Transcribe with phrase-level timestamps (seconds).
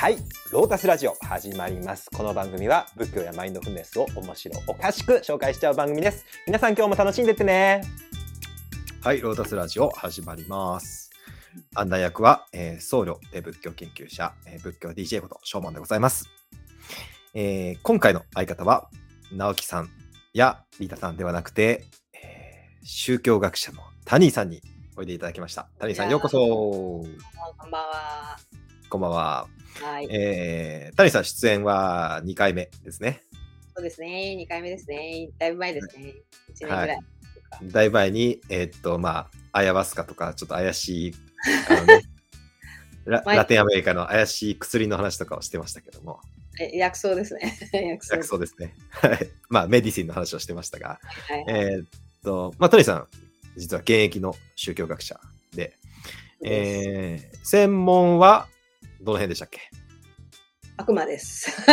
[0.00, 0.16] はい、
[0.50, 2.08] ロータスラジオ始まります。
[2.10, 6.24] この番組は仏教やマインドフルネスを面白おかしく紹介しちゃう番組です。
[6.46, 7.82] 皆さん今日も楽しんでってね。
[9.02, 11.10] はい、ロータスラジオ始まります。
[11.74, 16.30] 案内役は、えー僧侶で仏教研究者、えー仏教 DJ ことショーマンでございます。
[17.34, 18.88] えー今回の相方は、
[19.30, 19.90] 直樹さん
[20.32, 24.62] やリータさんではなくて、えー宗教学者のタニーさんに
[24.96, 25.68] おいでいただきました。
[25.78, 26.38] タニーさん、ようこそ。
[26.38, 27.04] こ
[27.66, 28.38] んばんは。
[28.90, 29.46] こんばんは。
[29.80, 30.08] はい。
[30.10, 33.22] えー、タニーさん、出演は2回目ですね。
[33.76, 34.36] そうですね。
[34.36, 35.30] 2回目ですね。
[35.38, 36.14] だいぶ前ですね。
[36.48, 36.98] 1年ぐらい。
[37.62, 41.14] だいぶ前に、えーっと、まあ、アヤワスカとか、ちょっと怪しい、
[41.68, 42.02] あのね
[43.06, 46.20] ラ前ラテンアメリカの怪しい薬の話とかをしてましたけども、
[46.58, 47.56] え薬草ですね。
[48.02, 48.38] 薬草。
[48.38, 48.74] ですね。
[48.90, 49.18] はい
[49.48, 50.98] まあ、メディシンの話をしてましたが、
[51.28, 51.44] はい。
[51.46, 51.88] えーっ
[52.24, 53.08] と、まあ、トニーさん、
[53.56, 55.20] 実は現役の宗教学者
[55.54, 55.76] で、
[56.44, 58.48] えー専門は、
[59.00, 59.60] どの辺でしたっけ？
[60.76, 61.50] 悪魔です。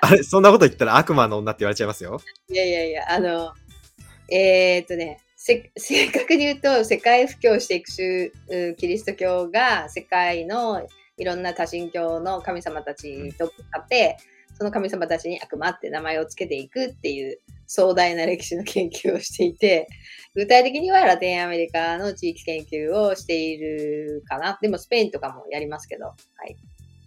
[0.00, 2.20] あれ、そんなこと言ったら悪魔の女って言われちゃいますよ。
[2.48, 3.52] いやいやいや、あの、
[4.30, 10.86] えーっとね、せ正確に言うと、世界布教していくキリスト教が世界の
[11.18, 14.16] いろんな多神教の神様たちと会って、
[14.58, 19.86] その神様たちに悪魔って名前をつけていくっていう壮大な歴史の研究をしていて、
[20.34, 24.58] 具体的にはラテンアメリカの地域研究をしているかな。
[24.62, 26.14] でもスペインとかもやりますけど、は
[26.46, 26.56] い。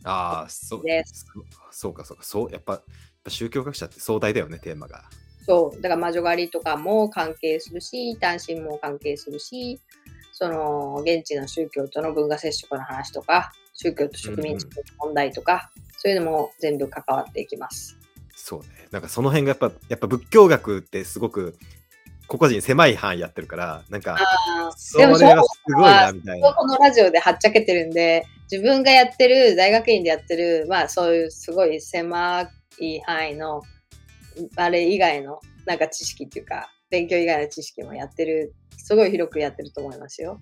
[0.03, 1.25] ああ、そうです
[1.72, 2.83] そうか、そうか、そう、やっぱ、やっ
[3.23, 5.03] ぱ宗教学者って壮大だよね、テーマが。
[5.45, 9.81] そう、だから魔女狩りとかも関係するし、単身も関係するし、
[10.31, 17.97] その現地の宗教との文化接触の話とか、宗教と植民地の問題とか、そういうのも全部関わっていきます。
[18.35, 18.67] そうね。
[18.91, 21.55] なんかその辺がやっぱ、やっぱ仏教学ってすごく、
[22.27, 25.23] 個々人狭い範囲やってるから、なんか、あそれがす
[25.73, 26.53] ごいな、みたいな。
[26.53, 33.61] このラジオではっちゃけてるんで、自分がやってる、大学院でやってる、まあそういうすごい狭い範囲の、
[34.57, 40.39] あれ以外のなんか知識っていうか、勉強以外の知識もやってる、すごい広くやってると思いますよ。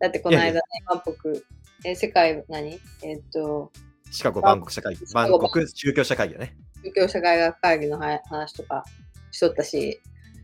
[0.00, 1.42] だってこの間ね万国、
[1.84, 2.78] え世界何？
[3.02, 3.72] えっと、
[4.10, 6.56] シカゴ万国社会議、万国宗教社会議だね。
[6.84, 8.84] 宗教社会学会議のは話とか
[9.30, 10.00] しとったし、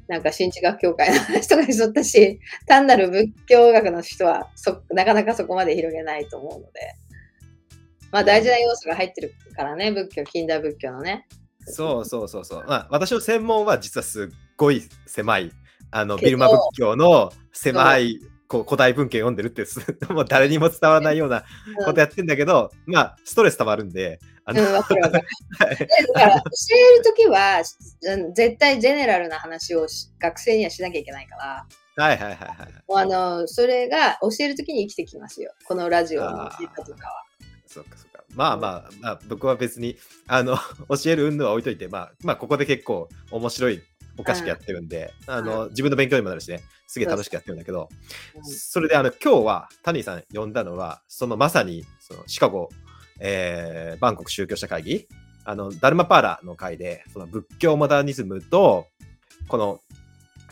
[0.09, 6.95] なんか新地学協会の話とかしとったし、単なる仏教学の人はそなかなかそこまで広げないと思うので、
[8.11, 11.27] まあ大事な要素が入ってるからね、仏教、近代仏教のね。
[11.71, 12.65] そうそうそうそう。
[12.67, 15.53] まあ、私の専門は実はすっごい狭い、
[15.91, 21.45] あの、ビルマ仏教の狭い、こう古代文献読んでるってす、 もう誰にも伝わらないような
[21.85, 26.43] ことやってんだけど、まあ、ストレス溜まるんで、あの、うん、 だから教
[26.75, 27.63] えるときは、
[28.03, 31.67] うん絶対ジェネラルな話をし学生にはしなきゃいけないから、
[32.05, 32.73] はいはいはいはい。
[32.87, 35.53] もうあのそれが教えるときに生きてきますよ。
[35.67, 37.25] このラジオのデータとかは。
[37.67, 38.25] そうかそうか。
[38.35, 40.57] まあまあ、まあ、僕は別に、あの、
[40.89, 43.83] 教える云々は置いといて、まあ、まあ、ここで結構面白い、
[44.17, 47.89] おかしくやってるんで、あの、自分の勉強にもなるしね、すげえ楽しくやってるんだけど、
[48.35, 48.45] うん。
[48.45, 52.71] それで、あの、今日は、タニーさん呼んだのは、そのまさに、その、シカゴ、
[53.21, 55.07] えー、バンコク宗教者会議、
[55.45, 58.87] あの、ダルマパーラの会で、その仏教モダニズムと、
[59.49, 59.81] この、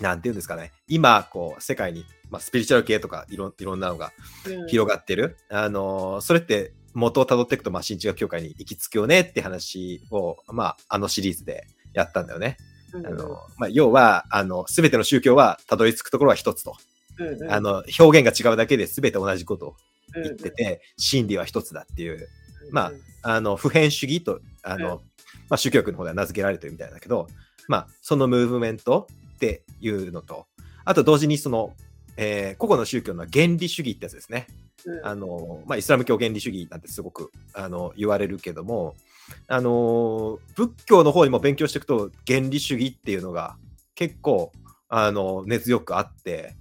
[0.01, 4.13] なんていうんですかね、今、こう、世界に、まあ、スピリチュアル系とかいろいろんなのが
[4.47, 4.67] うん。
[4.69, 5.39] 広がってる。
[5.49, 12.57] あのーそれって元をたどっていくと、まあ、新地学協会に行き着くよねって話を、まあ、あのシリーズでやったんだよね。
[12.99, 16.77] うんあのまあ、要は、あの、すべての宗教はたどり着くところは一つと。
[17.19, 17.53] うんうん。
[17.53, 19.77] あの、表現が違うだけで全て同じことを
[20.15, 22.29] うん言ってて、真理は一つだっていう、
[22.67, 22.73] うん。
[22.73, 22.93] まあ
[23.23, 25.01] あの、普遍主義と、あの、うん。
[25.49, 27.29] まあ、宗教学の方では名付けられてるみたいだけど、
[27.69, 30.47] まあ、そのムーブメントっていうのと、
[30.85, 31.75] あと同時にその、
[32.17, 34.47] えー個々の宗教の原理主義ってやつですね。
[34.85, 35.07] うん。
[35.07, 38.95] あの、まあ、イスラム教原理主義なんてすごくあの言われるけども、
[39.49, 43.57] あの、仏教の方にも勉強していくと原理主義っていうのが
[43.95, 44.53] 結構
[44.89, 46.57] あの根強くあって、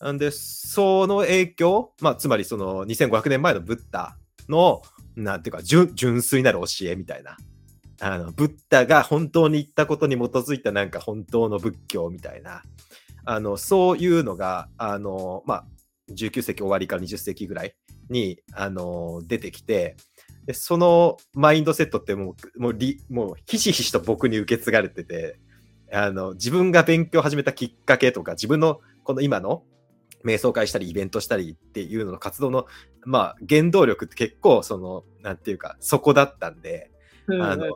[0.00, 4.16] なんで、その影響、まあ、つまりその2500年前のブッダ
[4.48, 4.82] の、
[5.16, 7.36] なんていうか、純粋なる教えみたいな。
[8.00, 12.62] あの、ブッダが本当に言ったことに基づいたなんか本当の仏教みたいな。
[13.24, 15.64] あの、そういうのが、あの、まあ、
[16.10, 17.74] 19世紀終わりから20世紀ぐらい
[18.10, 19.96] に、あの、出てきて、
[20.46, 25.38] でそのマインドセットってもう、もうり、もう、ひしひしと僕に受け継がれてて、
[25.92, 29.64] あの、自分が勉強を始めたきっかけとか、自分のこの今の
[30.24, 32.66] 瞑想会したり、イベントしたりっていうのの活動の、
[33.04, 36.90] まあ、原動力って結構、その、なんていうか、そこだったんで、
[37.26, 37.72] うんあの、うん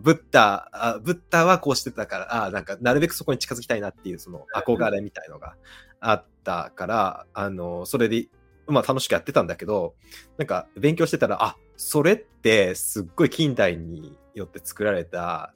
[0.00, 5.56] ブッダあ、ブッダはこうしてたから、あなんか、なるべくそこに近づきたいなっていう、その憧れみたいのが
[6.00, 8.28] あったから、あの、それで、
[8.66, 9.94] まあ楽しくやってたんだけど、
[10.36, 15.54] なんか勉強してたら、あ、それってすっごい近代によって作られた、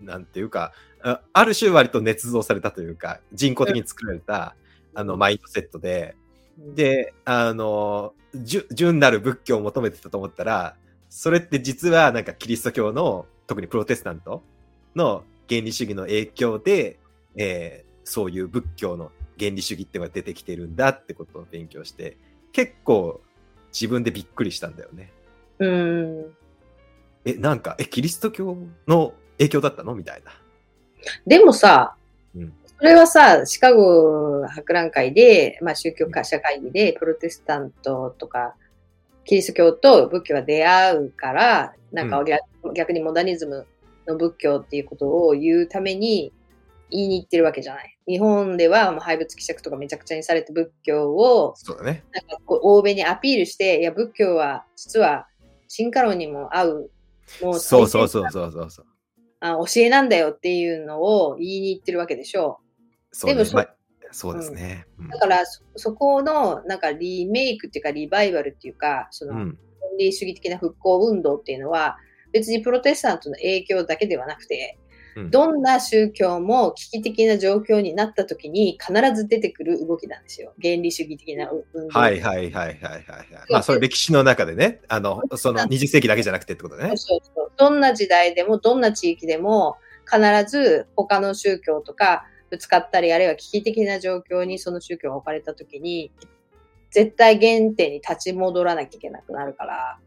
[0.00, 0.72] なんていうか、
[1.02, 4.56] あある種割と捏造されたというか、人工的に作られた、
[4.94, 6.16] あの、マインドセットで、
[6.58, 8.14] で、あの、
[8.72, 10.74] 純なる仏教を求めてたと思ったら、
[11.08, 14.42] それって実はなんかキリスト教の、特にプロテスタント
[14.96, 16.98] の原理主義の影響で、
[17.36, 22.16] えーそういう仏教の原理主義ってのが出てきてるんだってことを勉強して、
[22.52, 23.20] 結構
[23.70, 25.12] 自分でびっくりしたんだよね。
[25.58, 26.36] うん。
[27.24, 28.56] え、なんか、え、キリスト教
[28.86, 29.94] の影響だったの？
[29.94, 30.32] みたいな。
[31.26, 31.96] でもさ、
[32.34, 38.54] うんそれはさ、シカゴ博覧会で、まあ宗教家社会議で、プロテスタントとか、
[39.24, 43.66] キリスト教と仏教が出会うから、なんか逆,、逆にモダニズム
[44.06, 46.32] の仏教っていうことを言うために
[46.88, 47.98] 言いに行ってるわけじゃない。
[48.06, 52.04] 日本ではもう廃仏希釈とかめちゃくちゃにされた仏教を、そうだね。
[52.12, 55.26] なんかこう欧米にアピールして、いや、仏教は実は
[55.68, 56.90] 進化論にも合う、
[57.42, 58.86] もうそうそうそうそうそうそう。
[59.40, 62.58] あ教えなんだよっていうのを言いに行ってるわけでしょ。
[63.12, 63.64] そう,、ねでも
[64.10, 64.86] そうですね。
[64.98, 71.96] うんだからそ、そこのなんかリメイクっていうかリバイバルっていうか、そのうん論理主義的な復興運動っていうのは、
[72.32, 74.87] 別にプロテスタントの影響だけではなくて、うん
[75.30, 80.52] どんな宗教も危機的な状況になった時に必ず出てくる動きなんですよ。
[80.62, 81.98] 原理主義的な運動。
[81.98, 83.04] はいはいはいはいはいはい。
[83.50, 86.92] まあ、それ歴史の中でね、あの、その20世紀だけじゃなくてってことね。
[86.96, 89.76] そうそうどんな時代でも、どんな地域でも、
[90.10, 96.12] 必ず他の宗教とかぶつかったり、あるいは危機的な状況にその宗教が置かれたときに、
[96.90, 99.98] 絶対原点に立ち戻らなきゃいけなくなるから。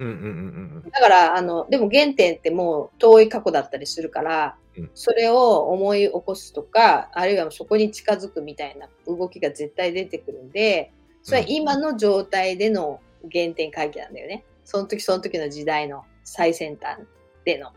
[0.00, 10.92] うんうんうんうんだから、あの、でも原点ってもう遠い過去だったりするからうん、それを思い起こすとか、あるいはそこに近づくみたいな動きが絶対出てくるんで、
[11.22, 13.00] それは今の状態での
[13.32, 14.44] 原点回帰なんだよね。
[14.64, 16.98] その時その時の時代の最先端
[17.44, 17.72] での。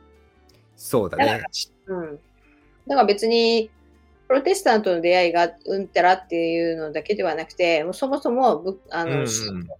[0.75, 1.46] そうだねだか。
[1.88, 2.20] うん。
[2.88, 3.72] だから別に、
[4.28, 9.75] プロテスタントの出会いがうんたらっていうのだけではなくて、もうそもそもぶあの、うんうんか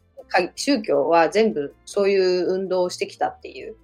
[0.56, 3.75] 宗教は全部そういう運動をしてきたっていう、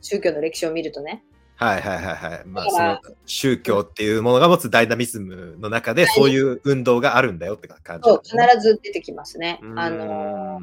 [0.00, 1.24] 宗教の歴史を見るとね。
[1.56, 2.42] はいはいはいはい。
[2.46, 8.36] まあ、その宗教っていうものが持つダイナミズムの中で、そういう運動があるんだよって感じそう、必。
[8.60, 9.58] ず出てきますね。
[9.62, 10.60] うんあの、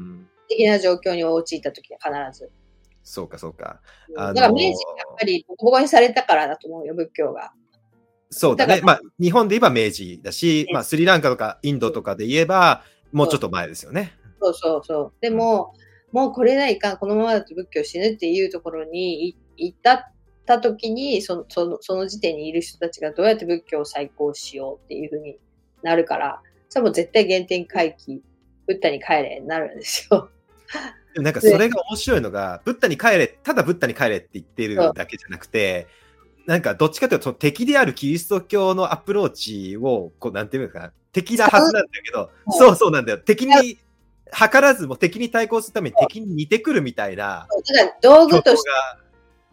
[0.48, 2.50] 的な状況に陥った時は必ず。
[3.02, 3.80] そうかそうか。
[4.08, 7.52] うんあのーだから明治やっぱりボコボコにされたからだと思うよ、仏教が。
[8.30, 8.76] そうだね。
[8.76, 12.82] だからまあ、日本で言えば明治だし、ねまあ、スリランカとかインドとかで言えば、
[13.12, 14.12] もうちょっと前ですよね。
[14.44, 15.12] そうそうそう。
[15.20, 15.74] でも、
[16.12, 20.02] もうこれないかん、このままだと仏教死ぬっていうところにい行ったっ
[20.44, 25.38] た時にそのその、その時点にいる人たちがどうやって仏教を再興しようっていうふうに
[25.82, 28.22] なるから、それはもう絶対原点回帰、
[28.66, 30.28] ブッダに帰れになるんですよ。
[31.16, 35.86] なんかそれが面白いのが、ブッダに帰れ、ただブッダに帰れって言ってるだけじゃなくて、
[36.46, 43.18] なんかどっちかというと、敵であるキリスト教のアプローチを、こう、なんていうのかな、敵なはずなんだけど、うんそうそうなんだよ。
[43.18, 43.78] 敵に、
[44.32, 47.46] 図らずも敵に対抗するために敵に似てくるみたいな。
[48.02, 48.70] 道具教として、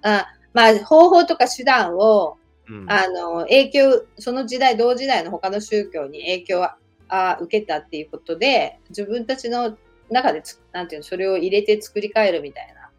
[0.04, 2.38] あまあ、方法とか手段を、
[2.68, 2.92] が、うん。
[2.92, 6.68] あの、影響、その時代、同時代の他の宗教に影響を
[7.10, 9.78] あ受けたっていうことで、自分たちの
[10.10, 12.90] 中でつ、なんていうの、それを入れて作り変えるみたいな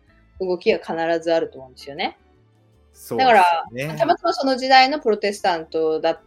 [0.46, 2.18] 動きが必ずあると思うんですよね。
[2.92, 3.42] そうだから
[3.96, 6.20] たまたまその時代のプロテスタントだっ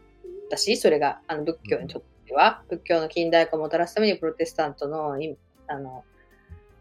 [0.49, 6.03] たし、それがあの仏教にとっては、仏教の近代化をもたらすためにプロテスタントのいあの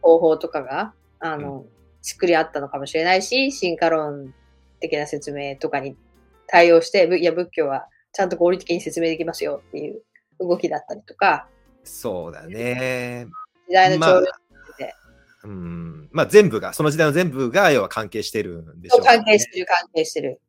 [0.00, 1.64] 方法とかがあの、
[2.02, 4.34] 作りあったのかもしれないし、進化論
[4.80, 5.96] 的な説明とかに
[6.46, 10.02] 対応して、ぶいや仏教はちゃんと合理的に説明できますよっていう
[10.38, 11.48] 動きだったりとか、
[11.82, 13.26] そうだね。
[13.68, 14.26] 時代のまあ潮流
[15.44, 20.40] うん、まあ全部が、その時代の全部が要は関係してるんでしょとうね、関係してる、関係してる。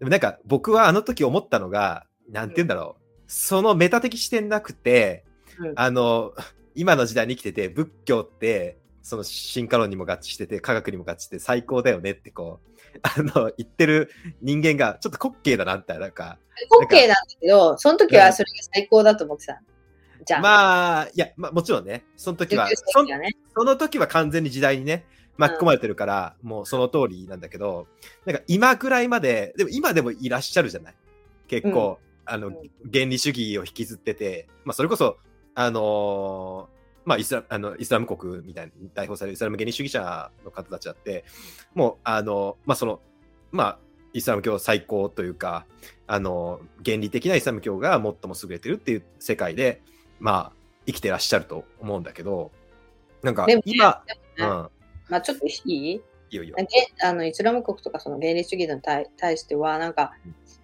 [0.00, 3.02] でもなんか僕はあの時思ったのが、なんて言うんだろう。
[3.26, 5.24] そのメタ的視点なくて、
[5.60, 6.32] うんあの、
[6.80, 14.10] 今の時代に生きてて、仏教って、その進化論にも合致してて、科学にも合致して最高だよねってこう、 あの、言ってる
[14.40, 16.38] 人間がちょっと滑稽だなって、なんか、
[16.70, 19.60] オッケーなんだけど、その時はそれが最高だと思ってた。
[20.24, 22.92] じゃあ、まあ、いや、まあもちろんね、その時は、19世そ。
[23.56, 25.04] その時は完全に時代にね、
[25.36, 27.88] 巻き込まれてるから、もうその通りなんだけど、
[28.24, 30.94] なんか今ぐらいまで、でも今でもいらっしゃるじゃない？
[31.46, 32.54] 結構、あのうん、
[32.92, 35.18] 原理主義を引きずってて、まあそれこそ、
[35.62, 41.24] あのーまあイスラあのイスラム国みたいに代表されるイスラム原理主義者の方たちだって、
[41.74, 43.00] もう、あの、まあその、
[43.52, 43.78] まあ、
[44.12, 45.66] イスラム教最高というか、
[46.06, 49.80] あの、原理的なイスラム教が最も優れてるっていう世界で、
[50.18, 50.52] まあ、
[50.86, 52.52] 生きてらっしゃると思うんだけど、
[53.22, 54.70] なんか今、ねうん、ま
[55.12, 55.92] あちょっといい？
[55.92, 56.00] い
[56.30, 56.56] いよいいよ。
[56.56, 56.66] げ
[57.06, 60.12] あのイスラム国とかその原理主義に対対しては、なんか、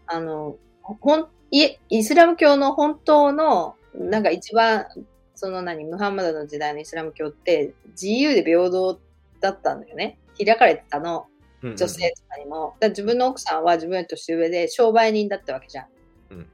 [0.06, 4.86] あの、ほんいイスラム教の本当の、なんか一番、
[5.34, 9.00] その何、ムハンマドの時代のイスラム教って自由で平等
[9.40, 10.18] だったんだよね。
[10.38, 11.26] 開かれてたの、
[11.62, 12.56] うんうん女性とかにも。
[12.56, 15.86] だから自分の奥さんは自分より年上で商売人だったわけじゃん。
[16.30, 16.46] うん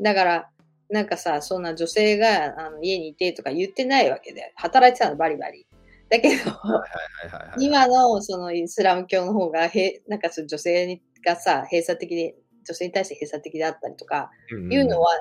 [0.00, 0.50] だから、
[0.88, 5.66] なんかさ、そんな女性があの家にいてとか言ってないわけで、働いてたのバリバリ。
[6.08, 6.52] だけど。
[7.58, 12.34] 今のそのイスラム教の方がへなんかその女性にがさ閉鎖的で
[12.66, 15.20] 女性に対して閉鎖的であったりとかうんいうのは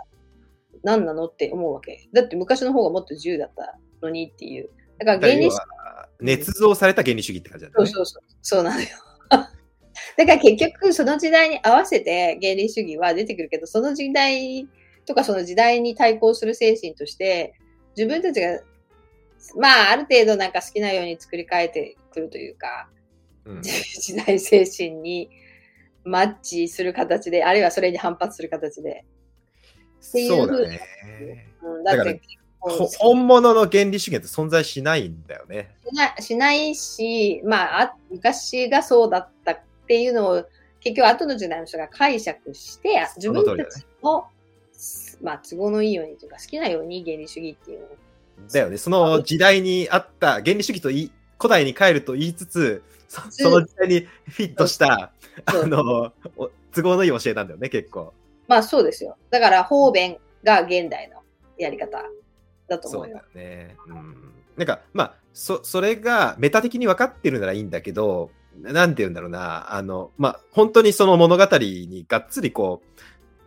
[0.83, 2.07] 何なのって思うわけ。
[2.13, 4.69] だって昔の方がもっと自由だったのにっていう。
[4.99, 5.59] だから原理主義
[6.21, 7.73] 捏造された原理主義って感じだね。
[7.77, 8.23] そうそうそう。
[8.41, 8.87] そうなのよ。
[9.29, 14.67] だから結局その時代に合わせて原理主義は出てくるけどその時代
[15.05, 17.53] とかその時代に対抗する精神として
[17.95, 18.61] 自分たちが
[19.57, 22.89] まあある程度なんか好きなように作り変えてくるというか
[23.47, 23.61] うん。
[23.61, 25.29] 時代精神に
[26.03, 29.05] マッチする形で、あるいはそれに反発する形で。
[30.11, 30.81] ていうそうだね。
[31.61, 32.21] うん、だからだって
[32.59, 35.75] ほ本物の原理主義って存在しないんだよね。
[35.85, 40.45] しなしないし、まああ、昔がそうだったっていうのを、
[40.79, 44.25] 結局後の時代の人が解釈して、自分たちの、
[45.21, 47.89] まあ、都合のいいようにというか、好きなように原理主義っていうのを。
[48.51, 48.77] だよね。
[48.77, 55.11] その時代にあった原理主義とい古代に帰ると言いつつ、そその時代にフィットした、
[55.45, 58.13] あの、お都合のいい教えなんだよね、結構。
[58.47, 59.17] まあそうですよ。
[59.29, 61.21] だから方便が現代の
[61.57, 62.03] やり方
[62.67, 63.23] だと思そううだよよ。
[63.35, 63.75] ね。
[63.87, 64.33] うん。
[64.55, 72.81] なんか、まあ、そ、それがメタ的に分かってるならいいんだけど、なんて言うんだろうな、あの、まあ、本当にその物語にがっつりこ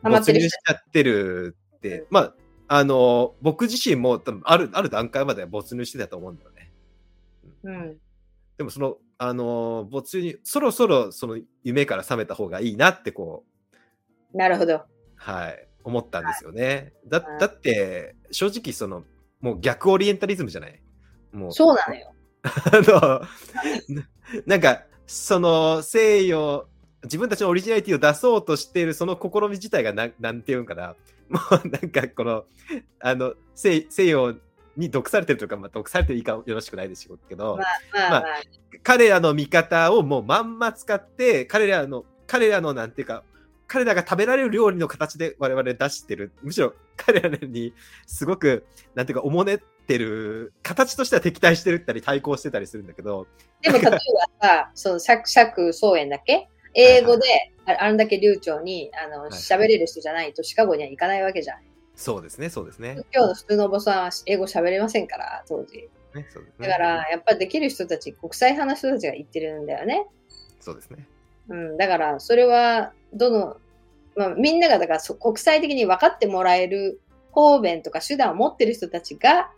[0.03, 2.35] う、没入しちゃってるってうん、まあ、
[2.69, 6.73] あの、僕自身も多分ある、ある段階までは没入してたと思うんだよね。
[7.65, 7.97] うん。
[8.57, 13.51] でもその、あの、没入に、そろそろその夢から覚めた方がいいなってこう、
[14.33, 14.83] なるほど。
[15.23, 16.95] はい、思ったんですよね。
[17.07, 19.05] だはいだって、正直その、
[19.41, 20.81] もう逆オリエンタリズムじゃない？
[21.33, 22.13] もう、そうなのよ。
[22.43, 23.21] あの、
[23.95, 24.09] な
[24.47, 26.67] なんか、その西洋、
[27.03, 30.97] 自分たちのオリジナリティを出そうとしているその試み自体がな、なんていうんかな、
[31.29, 32.45] もうなんかこの、
[33.01, 34.35] あの、西西洋
[34.77, 38.43] に毒されてるというか、まあ、毒されてる言い方よろしくないですけど、まあまあまあまあ。
[38.83, 43.25] 彼らの見方をもうまんま使って、彼らの、彼らのなんていうか、
[43.73, 46.33] 彼らが食べられる料理の形で我々出してる。
[46.43, 47.73] むしろ彼らに
[48.05, 53.29] すごく、なんていうか、おもねってる、形としては敵対してるったり対抗してたりするんだけど、
[53.63, 53.99] でも例えば
[54.41, 56.49] さ、その釈釈総園だっけ？
[56.75, 57.23] 英語で
[57.65, 61.59] ああれだけ流暢にあのい喋れる人じゃないとシカゴには行かないわけじゃん。
[61.95, 63.05] そうですね、そうですね。
[63.15, 65.89] 今日の普通のおばさんは英語喋れませんから、当時。
[66.13, 70.07] ねそうですねだから、やっぱりできる人たち、国際派の人たちが言ってるんだよね。
[70.59, 71.07] そうですね。
[71.51, 73.57] うん、だから、それは、どの、
[74.17, 77.01] まあ、みんなが、だからそ、国際的に分かってもらえる
[77.33, 79.51] 方便とか手段を持ってる人たちが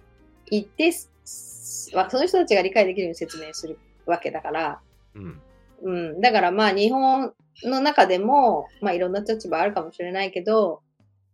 [0.50, 4.80] いて、すその人たちが理解できるように説明するわけだから、
[5.14, 5.40] うん。
[5.82, 7.32] うん、だからまあ日本
[7.64, 10.82] の中でも、まあいろんな立場あるかもしれないけど、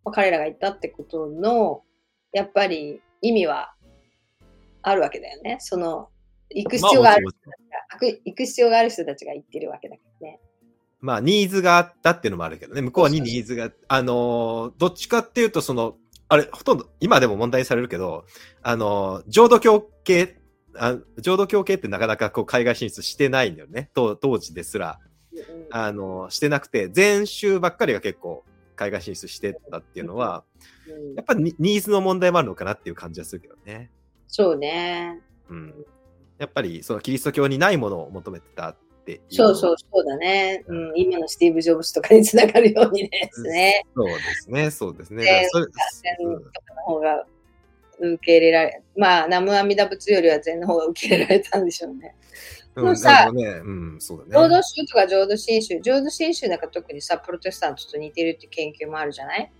[0.04, 1.82] まあ、彼らが言ったってことの、
[2.32, 3.74] やっぱり意味は
[4.82, 5.58] あるわけだよね。
[5.60, 6.08] その、
[6.50, 10.40] 行く必要があるまあもちろん行く行く必要がある人たちが言ってるわけだからね。
[11.00, 15.96] まあ、ニーズがあったっていうのもあるけどね、向こうにニーズが、あのーどっちかっていうと、その、
[16.28, 18.24] あれ、ほとんど、今でも問題にされるけど、
[18.62, 20.40] あのー浄土教系、
[20.76, 24.98] あ浄土教系ってなかなかこう海外進出してないんだよね、当当時ですら。
[25.32, 30.44] うんあのーしてなくて、前週ばっかりが結構海外進出してたっていうのは、
[30.88, 33.90] うんやっぱりニニーズの問題もあるのかなっていう感じはするけどね。
[34.26, 35.20] そうね。
[35.48, 35.74] うん。
[36.38, 38.76] やっぱり、そのキリスト教にないものを求めてたっ
[39.08, 39.20] ていう。
[39.30, 40.64] そうそうそうだね。
[40.66, 43.84] うん、今のスティーブ・ジョブズとかにつながるようにですね。
[43.94, 45.24] そうですね、そうですね。
[45.24, 47.24] でそれ禅とかの方が
[47.98, 52.14] 受け入れられ、まあ、南無阿弥陀仏よりは禅の方が受け入れられたんでしょうね。
[52.76, 54.30] うん、もうさね、うん、そうだね。
[54.32, 59.50] 浄土宗とか浄土真宗、浄土真宗なんか特にさ、プロテスタントと似てるって研究もあるじゃない？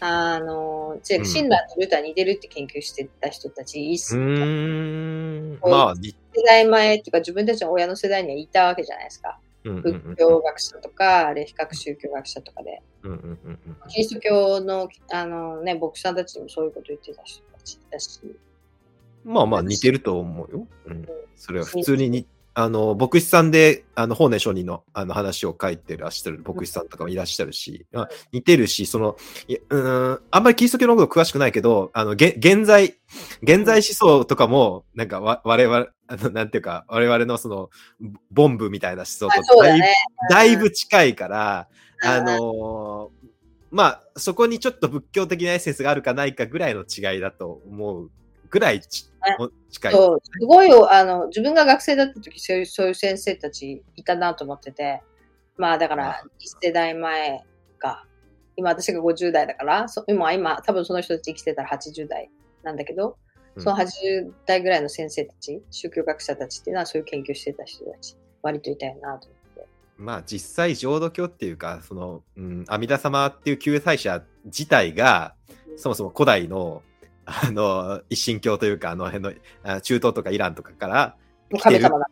[0.00, 5.58] あの、違ううん親鸞とルター似てるって研究してた人たち、一う世ーん。
[5.58, 6.14] こうまあ、に
[6.44, 9.38] 代前っていうか自分たちの親の世代にはいたわけじゃないですか。
[9.64, 12.82] 仏教学者とか、歴学宗教学者とかで。
[13.88, 18.20] キリスト教の、あのね、牧師さんたちにもそういうこと言ってた人たちだし。
[19.24, 20.66] まあまあ、似てると思うよ。
[20.86, 21.06] うん。
[21.34, 22.26] それは普通にに
[22.58, 32.94] あの、牧師さんで、あの、法然上人のあの話を書いてらっしゃる牧師さんとかもいらっしゃるし、まあ似てるし、その、うーん、あんまりキリスト教のこと詳しくないけど、あの、げ現在、
[33.42, 37.68] 現在思想とかも、なんかわ、我々、あの、なんていうか、我々のその、
[38.30, 39.94] ボンブみたいな思想あとだいぶだね。
[40.30, 41.68] だいぶ近いから、
[42.02, 42.08] うん。
[42.08, 43.26] あのー
[43.70, 48.10] まあ、そこにちょっと仏教的なエッセンスがあるかないかぐらいの違いだと思う
[48.50, 49.92] ぐらい近い。
[49.92, 55.02] そう、すごいよ、あの、自分が学生だった時、そういう、そういう先生たちいたなと思ってて、
[55.56, 57.44] まあだから、一世代前
[57.78, 58.06] か、
[58.56, 62.30] 今私が50代だから、そ今、今、多分その人たち生きてたら80代
[62.62, 63.26] なんだけど、うん
[63.58, 69.66] その80代ぐらいの先生たち、宗教学者たちっていうのはそういう研究してた人たち、割といたよなと思って。
[69.96, 75.34] まあ、実際、浄土教っていうか、その、うん、阿弥陀様っていう救済者自体が、
[75.78, 76.82] そもそも古代の、
[77.26, 79.32] あの、一神教というか、あの辺の、
[79.64, 81.16] あ中東とかイランとかから、
[81.50, 82.08] もう神様だ。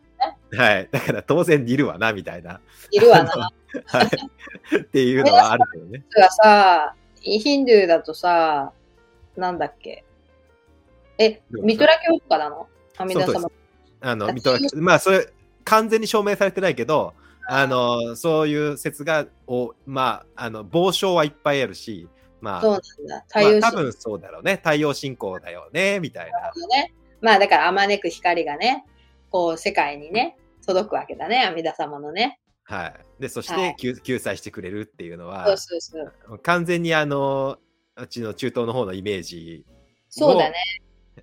[0.56, 0.88] はい。
[0.90, 2.60] だから当然いるわな、みたいな。
[2.90, 3.30] いるわな。
[3.86, 4.76] はい。
[4.76, 6.04] っていうのはあるけどね。
[6.14, 8.72] がさ、ヒンドゥーだとさ、
[9.36, 10.04] なんだっけ？
[11.18, 12.68] え、ミトラ教とかなの？
[12.96, 13.50] 阿弥陀様。
[14.00, 15.28] あの、あミトラまあ、それ、
[15.64, 17.14] 完全に証明されてないけど、
[17.48, 22.08] あの、そういう説が、おまあ、あの、傍証はいっぱいあるし、
[22.44, 23.16] まあ、そうなんだ。
[23.16, 24.56] ま太陽あ、多神分そうだろうね。
[24.56, 26.52] 太陽信仰だよね、みたいな。
[26.54, 26.92] のね。
[27.20, 28.84] まあだからあまねく光がね、
[29.30, 30.36] こう世界にね、
[30.66, 32.38] 届くわけだね、阿弥陀様のね。
[32.64, 32.94] はい。
[33.22, 36.38] で、そしはいて救、救済してくれるっていうのはそう、そうそう。
[36.40, 37.58] 完全にあの、
[37.96, 39.64] うちの中東の方のイメージ
[40.08, 40.54] そうだね。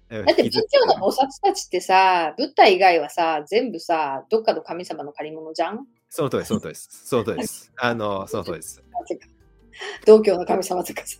[0.09, 5.85] うんだって仏教の菩薩たちってさ、ブッダ以外はさ、全部さ、どっかの神様の借り物じゃん？
[6.09, 7.07] その通りです、その通りです。
[7.07, 7.71] その通りです。
[7.77, 8.81] あの、その通りです。
[10.05, 11.19] 道教の神様とかさ。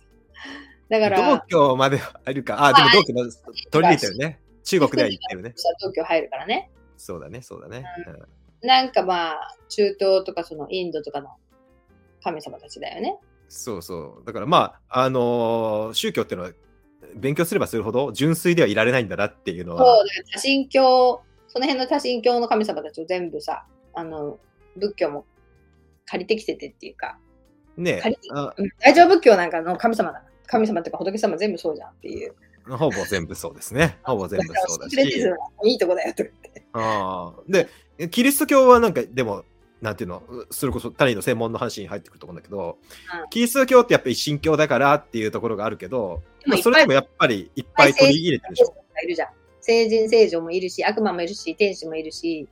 [0.88, 2.64] だから、道教まではあるか。
[2.64, 3.30] あ、でも道教の
[3.70, 4.40] 取り入れてるね。
[4.64, 5.54] 中国では言ってるね。
[6.04, 6.70] 入るからね。
[6.96, 7.84] そうだね、そうだね。
[8.06, 11.30] うんなんかまあ、中東とかそのインドとかの
[12.22, 13.18] 神様たちだよね。
[13.48, 14.24] そうそう。
[14.24, 16.52] だからまあ、あのー宗教っていうのは、
[17.16, 24.38] 勉強すればするほど純粋ではいられないんだなっていうのそう、はだ、から多神教、その辺の多神教の神様たちを全部さ、あの、
[24.76, 25.26] 仏教も
[26.06, 27.18] 借りてきててっていうか、
[27.76, 28.02] ね
[28.80, 30.22] 大乗仏教なんかの神様だ。
[30.46, 32.34] 神様っていうか仏様全部そうじゃんっていう。
[32.68, 33.98] ほぼ全部そうですね。
[34.04, 34.96] ほぼ全部そうだし。
[35.64, 36.62] いいとこだよとか言って。
[36.72, 37.52] あー
[37.98, 39.44] で、キリスト教はなんか、でも、
[39.80, 42.78] なんていうの、それこそ他人の専門の話に入ってくると思うんだけど、
[43.22, 48.74] うんキリスト教ってやっぱり一神教だからっていうところがあるけど、まあ、それでもやっぱりいっぱい取り入れてるでしょ。
[49.02, 49.28] いるじゃん。
[49.60, 52.46] 聖人聖女もいるし、悪魔もいるし、天使もいるし、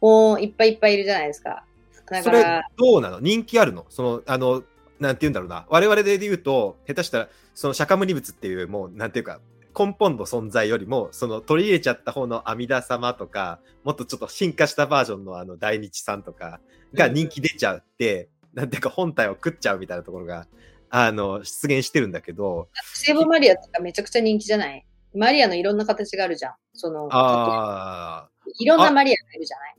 [0.00, 1.64] もういっぱいいっぱいいるじゃないですか。
[2.10, 3.20] だそれどうなの？
[3.20, 3.86] 人気あるの？
[3.88, 4.62] その、あの、
[4.98, 5.66] なんて言うんだろうな。
[5.68, 9.40] 我々で言うと、下手したら、その釈迦牟尼仏っていう、もう、なんていうか、
[9.78, 16.60] 根本の存在よりも、その取り入れちゃった方の阿弥陀様とか、もっとちょっと進化したバージョンのあの大日さんとか
[16.92, 20.48] が人気出ちゃって、なんていうか本体を食っちゃうみたいなところが、
[20.90, 24.84] あの、出現してるんだけど、聖母マリアとかめちゃくちゃ人気じゃない？
[25.14, 26.54] マリアのいろんな形があるじゃん。
[26.74, 29.76] その、ああ、いろんなマリアがいるじゃない？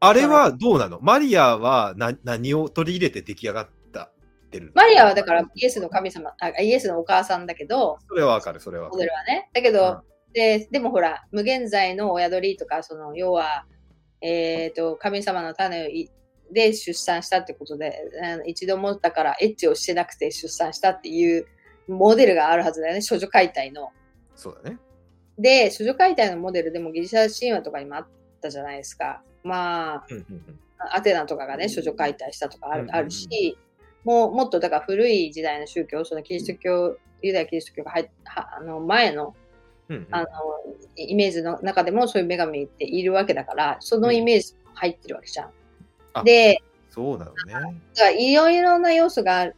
[0.00, 0.98] あれはどうなの？
[1.00, 8.98] マリアはな何を取り入れて出来上がったってるマリアはだからイエスの神様、あイエスのお母さんだけど、それはわかる、それはわモ。
[8.98, 9.50] デルはね。
[9.52, 13.64] だけど、で、でもほら、無限在の親鳥とか、その、要は、
[14.22, 16.10] えっ、と、神様の種をい
[16.52, 17.94] で出産したってことで、
[18.46, 21.46] 一度もだからエッチをしてなくて出産したっていう
[21.88, 23.90] モデルがあるはずだよね、処女解体の。
[24.34, 24.78] そうだね。
[25.38, 28.08] で、処女解体のモデルでもギリシャ神話とかにもあっ
[28.40, 29.22] たじゃないですか。
[29.42, 30.58] まあ、うんうんうん
[30.92, 33.58] アテナとかがね、処女解体したとかある,、うんうんうんあるし、
[34.04, 39.34] もうもっとだから古い時代の宗教、そのキリスト教、ユダヤキリスト教が入っはあの前の
[39.90, 40.26] うんうんあの
[40.96, 45.50] イメージの中でもそういう女神っているわけだから、そのイメージも入ってるわけじゃん。
[46.14, 47.18] あで、そう。
[47.18, 47.32] だか
[47.98, 49.56] らいろいろな要素がある。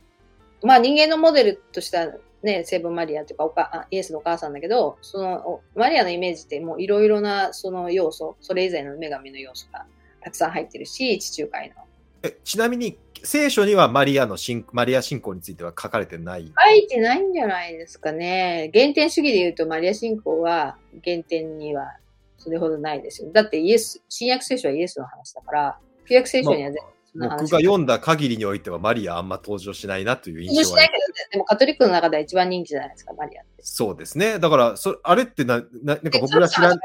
[0.63, 2.09] まあ人間のモデルとしては
[2.43, 9.87] ね、聖母マリアというかおかあイエスのお母さんだけど、そのおマリアのイメージってもういろいろなその要素、それ以前の女神の要素が
[10.21, 11.77] たくさん入ってるし、地中海の。
[12.25, 16.53] えちなみに聖書にはマリアの信マリア信仰については書かれてない？
[16.67, 18.71] 書いてないんじゃないですかね。
[18.75, 21.97] 原点主義で言うとマリア信仰は原点には
[22.39, 23.31] それほどないですよ。
[23.33, 25.79] だってイエス、新約聖書はイエスの話だから、
[26.09, 33.53] 旧約聖書には全然そんな話僕が読んだ限りにおいてはマリアあんま登場しないなという印象は登場しないけど、でもカトリックの中では一番人気じゃないですか、マリアって。
[33.63, 34.39] そうですね。
[34.39, 36.79] だからそあれってなななんか僕ら知らん、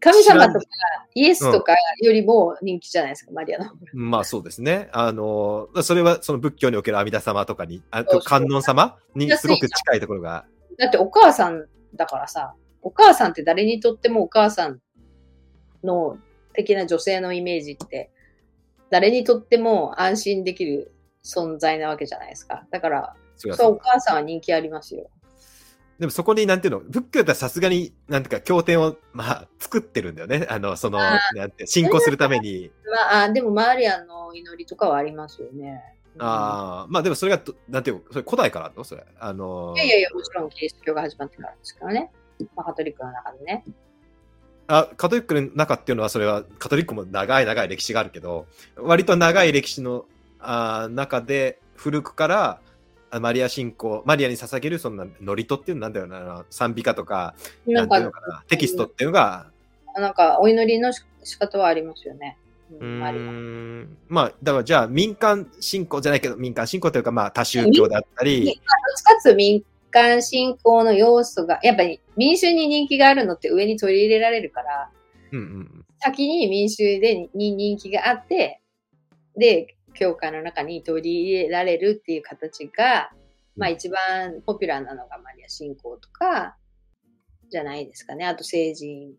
[0.00, 0.66] 神様とか
[1.14, 3.70] イエスとかよりも人気じゃないですか、マリアの。
[3.94, 4.88] まあそうですね。
[4.92, 10.44] あのそれはその仏教における阿弥陀様とかに、あそうそう観音様にすごく近いところが。
[10.78, 14.80] だってお母さんだからさ、お母さんって誰にとってもお母さん
[15.82, 16.18] の
[16.54, 18.10] 的な女性のイメージって、
[18.90, 20.92] 誰にとっても安心できる
[21.24, 22.66] 存在なわけじゃないですか。
[22.70, 25.08] だから、そうお母さんは人気ありますよ。
[25.98, 30.46] でもそこに、なんていうの、仏教だったらさすがに、なんていうか、経典を、まあ、作ってるんだよね。
[30.48, 32.70] あの、その、あなんて、信仰するために。
[33.12, 35.82] まあ、あでもマリアの祈りとかはありますよね。
[36.14, 38.82] うんああ、まあでもそれがど、なんていうの、それ古代からの？
[38.82, 39.06] それ。
[39.20, 42.10] あのいやいやいや、もちろんキリスト教が始まってからですからね。
[42.56, 43.64] まあ、カトリックの中でね。
[44.72, 50.06] あカトリックの中っていうのは、それは、カトリックも長い長い歴史があるけど、割と長い歴史の
[50.38, 52.60] あー中で、古くから、
[53.10, 57.34] あマリア信仰、マリアに捧げる、そんな、祝詞っていうのなんだよな、賛美歌とか、
[57.66, 59.46] ななんか、かな、テキストっていうのが、
[59.96, 62.38] なんかお祈りのし仕方はありますよね。
[62.80, 74.90] うん、まあ、だからじゃあ、民間信仰じゃないけど、民間信仰というか、まあ、多宗教だったり、どっちかつ民間信仰の要素が、やっぱり民衆に人気があるのって上に取り入れられるから、
[75.32, 78.62] うんうん先に民衆でに人気があって、
[79.36, 83.10] で、教会の中に取り入れられるっていう形が、
[83.56, 86.56] まあ一番ポピュラーなのがマリア信仰とか、
[87.50, 88.24] じゃないですかね。
[88.24, 89.12] あと聖人、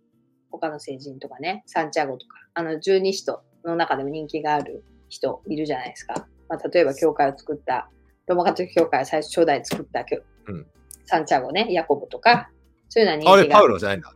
[0.49, 6.27] 他の聖人とかね、サンチャゴとか、あの十二使徒の中でも人気がある人いるじゃないですか。
[6.49, 7.89] まあ例えば教会を作った、
[8.25, 10.67] ローマカトリック教会最初初代作った教、うん。
[11.05, 12.49] サンチャゴね、ヤコブとか、
[12.89, 14.13] そういうのは人あれ、パウロじゃないんだ。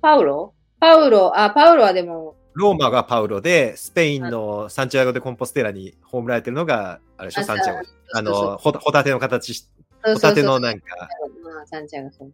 [0.00, 0.54] パウロ？
[0.80, 7.80] パウロ、あ、パウロはでも、ローマがパウロで、スペインのサンチアゴ・でコンポステラに葬られてるのが、あれでしょ、サンチアゴ。
[8.14, 9.66] あの、ほホタテの形
[10.02, 11.08] ホタテのなんか、
[11.42, 12.10] まあ、サンチャゴ。
[12.10, 12.32] そう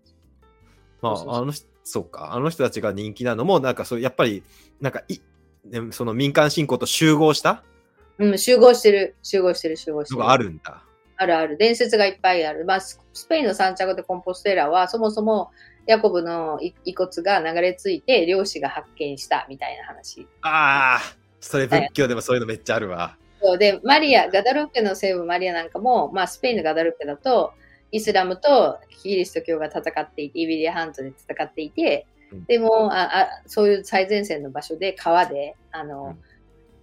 [1.01, 4.43] まあ、あの人、そうか、あの人たちが人気なのも、なんかそう、やっぱり、
[4.81, 5.21] なんかい、
[5.65, 7.63] ねその民間信仰と集合した？
[8.19, 10.21] うん、集合してる、集合してる、集合してる。
[10.21, 10.83] のがあるんだ。
[11.21, 11.59] あるある。
[11.59, 12.65] 伝説がいっぱいある。
[12.65, 15.51] まあ、ススペインのサンチャゴ・でコンポステラは、そもそも
[15.87, 20.27] ヤコブの遺遺骨が流れ着いて、漁師が発見したみたいな話。
[20.41, 21.01] ああ、
[21.39, 23.19] それ仏教でもそういうのめっちゃあるわ。
[23.43, 27.53] そうで、マリア、ガダルーペの聖母マリアなんかも、まあ、スペインのガダルーペだと、
[27.93, 36.19] イスラムとキリスト教が戦っていて、イビリア半島で戦っていてうん、でもああ、そういう最前線の場所で川で、あの、うん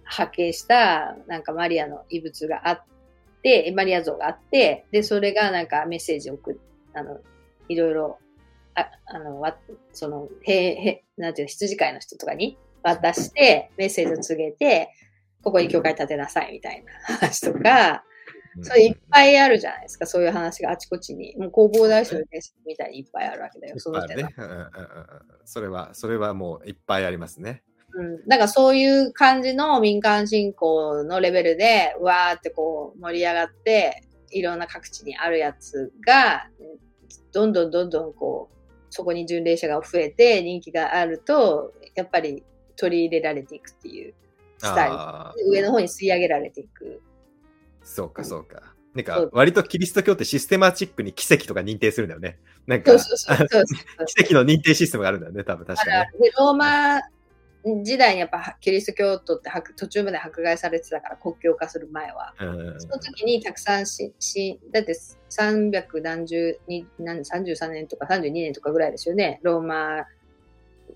[0.08, 2.88] 発見した、なんかマリアの遺物があって、
[3.74, 6.60] マリア像があって、で、それがなんかメッセージを送る、
[6.94, 7.18] あの、
[7.68, 8.18] いろいろ、
[8.74, 9.56] ああの、わ
[9.92, 14.90] その、へ、へ、なんていうの羊飼いの人とかに渡して、メッセージを告げて、
[15.42, 18.04] ここに教会建てなさいみたいな 話とか、
[18.62, 21.34] それいっぱいあるじゃないですか、そういう話があちこちに。
[21.36, 24.64] もう弘法大師の伝説みたいにいっぱいあるわけだよ、その点はいっぱいあるね。
[25.44, 27.62] それは、それはもういっぱいありますね。
[27.94, 28.28] うん。
[28.28, 36.88] だからそういう感じの民間信仰のレベルで、うわーってこう盛り上がって、いろんな各地にあるやつが、うん
[37.32, 38.56] どんどんどんどんこう、
[38.90, 42.42] そこに巡礼者が増えて人気があると、やっぱり
[42.76, 44.14] 取り入れられていくっていう
[44.58, 44.90] スタイ
[45.44, 45.50] ル。
[45.50, 47.00] 上の方に吸い上げられていく。
[47.82, 48.74] そうかそうか。
[48.94, 52.38] なんか割とキリスト教ってシステマチックに奇跡とか認定するんだよね。
[52.66, 52.96] なんか。
[52.96, 56.10] 奇跡の認定システムがあるんだよね、多分確かにね。
[56.20, 57.00] で、ローマ
[57.64, 62.34] 時代にやっぱキリスト教徒って迫途中まで迫害されてたから国教化する前は。
[62.40, 64.94] うんうんうんその時にたくさんし、しだって
[65.30, 69.40] 300何十に、何33年とか32年とかぐらいですよね。
[69.42, 70.06] ローマ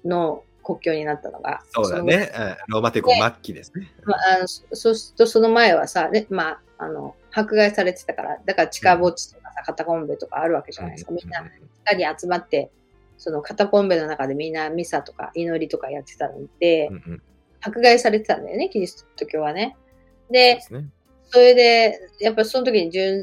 [0.04, 1.62] の国教になったのが。
[1.70, 2.32] そうだね。
[2.34, 3.92] うんローマ帝国末期ですね。
[4.04, 11.12] まあ、あのそそうするとその前はさ、ね、まあ、あの、迫害されてたから、だから地下墓地とかさ、カタコンベとかあるわけじゃないですか。
[11.12, 11.50] みんな地
[11.84, 12.70] 下に集まって、
[13.22, 17.22] そのカタコンベの中でみんなミサとか祈りとかやってたので、うんうん
[17.64, 19.76] 迫害されてたんだよね、キリスト教はね。
[20.26, 20.88] そうでで、すね。
[21.30, 23.22] それで、やっぱりその時に殉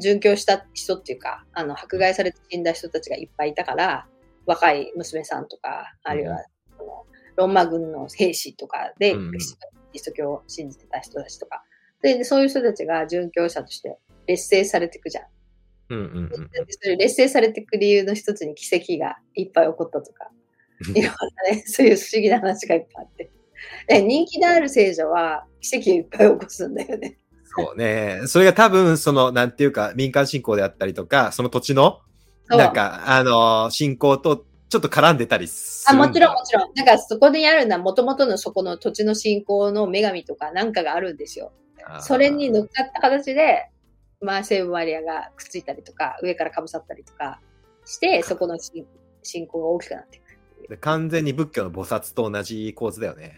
[0.00, 4.06] 殉教した人っていうか、あの、迫害されて死んだ人たちがいっぱいいたから、
[4.46, 6.38] 若い娘さんとか、あるいは、
[6.78, 7.04] その
[7.36, 11.62] ローマ軍の兵士とかで、うんキリスト教を信じてた人たちとか。
[12.00, 15.24] で、そういう人たちが殉教者として劣勢されていくじゃん。
[15.88, 20.30] うんうんうんでそれ劣勢されていく理由の一つに奇跡がいっぱい起こったとか、
[20.94, 21.10] いろんな
[21.50, 23.30] ね、そういう不思議な話がいっぱいあって。
[23.88, 27.18] で人気のある聖女は奇跡をいっぱい起こすんだよね。
[27.44, 28.20] そうね。
[28.26, 32.00] それが多分、その、なんていうか、民間信仰であったりとか、その土地の、
[32.48, 36.74] なんか、あのー信仰とちょっと絡んでたりすあ、るんだもちろんもちろん。
[36.74, 41.52] だからそこにあるのは元々のそこの土地の信仰の女神とかなんかがあるんですよ。
[42.00, 43.70] それに乗っかった形で、
[44.20, 47.40] まあ、聖母マリアがくっついたりとか、上からかぶさったりとか
[47.84, 48.86] して、 そこの信
[49.22, 50.68] 信仰が大きくなっていく。
[50.68, 53.34] で完全に仏教の菩薩と同じ構図だよね。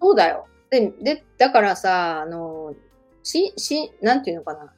[0.00, 0.46] そうだよ。
[0.70, 2.74] で、で、だからさ、あの、
[3.22, 4.72] し、し、なんていうのかな。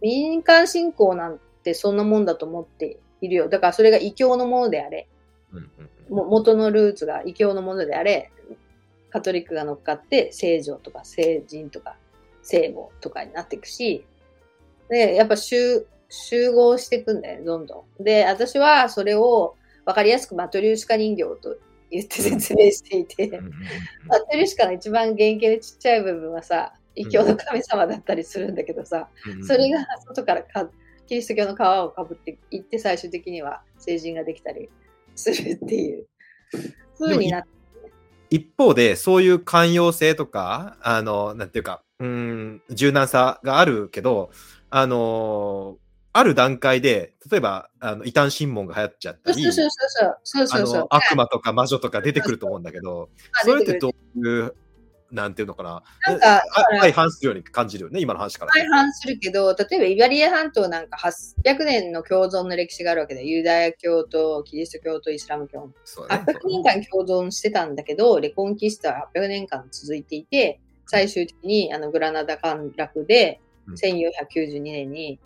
[0.00, 3.48] 民間信仰なんてそんなもんだと思っているよ。
[3.48, 5.08] だからそれが異教のものであれ、
[5.52, 8.30] うんうんうんも元のルーツが異教のものであれ、
[9.10, 11.96] カトリックが乗っかって聖女とか聖人とか
[12.42, 14.04] 聖母とかになっていくし、
[14.90, 18.04] で、やっぱ集集合していくんだよね、どんどん。
[18.04, 21.56] で、私はそれを分かりやすくマトリューシカ人形と
[21.90, 23.40] 言って説明していて、
[24.06, 30.68] マトリューシカの一番原型でちっちゃい部分はさ、異教の神様だったりするんだけどさ、うんそれが外からか
[31.06, 34.68] キリスト教の皮をかぶっていって最終的には成人ができたり
[35.14, 36.06] するっていう。
[36.98, 37.48] 風になって。
[38.30, 44.30] 一方で、そういう寛容性とか、あの、なんていうか、うーん、柔軟さがあるけど、
[44.70, 50.80] あのーある段階で、例えば、あの異端審問が流行っちゃったり、そうそうそうそうそうあそうそう。
[50.80, 54.54] の悪魔とか魔女とか出てくると思うんだけど、あそれっ出てどういう、
[55.12, 56.42] なんていうのかな、なんかあ
[56.80, 58.52] 相反するように感じるよね、今の話から。
[58.52, 65.66] 相反するけど、例えばイバリア半島なんか800年の共存の歴史があるわけで、ユダヤ教とキリスト教とイスラム教。
[65.66, 65.72] ね。
[66.08, 75.18] 800年間共存してたんだけど、レコンキスタは800年間続いていて、最終的にあのグラナダ陥落でうん1492年に、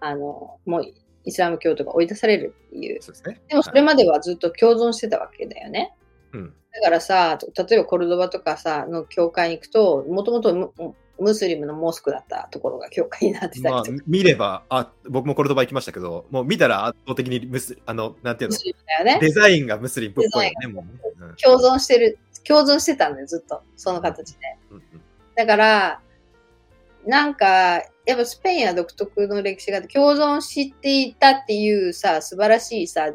[0.00, 0.84] あの、もう
[1.24, 3.02] イスラム教徒が追い出されるっていう。
[3.02, 3.40] そうですね。
[3.48, 5.94] でもそれまではずっと共存してたわけだよね。
[6.32, 6.54] うん。
[6.72, 18.56] だからさ、例えばコルドバとかさ、の教会に行くと、もともとムムスリムのモスクだったところが教会になってたりまあとか、、見れば、あ、僕もコルドバ行きましたけど、もう見たら圧倒的にムス、あの、なんていうの？
[19.04, 19.18] ね。
[19.20, 23.62] デザインがムスリムっぽいよね、もう共存してる、共存してたんだよ、ずっと。
[23.76, 24.56] その形で。
[24.70, 24.82] うんうん
[25.36, 26.00] だから、
[27.06, 33.12] なんか、やっぱスペインは独特の歴史があって、共存していたっていうさ、素晴らしいさ、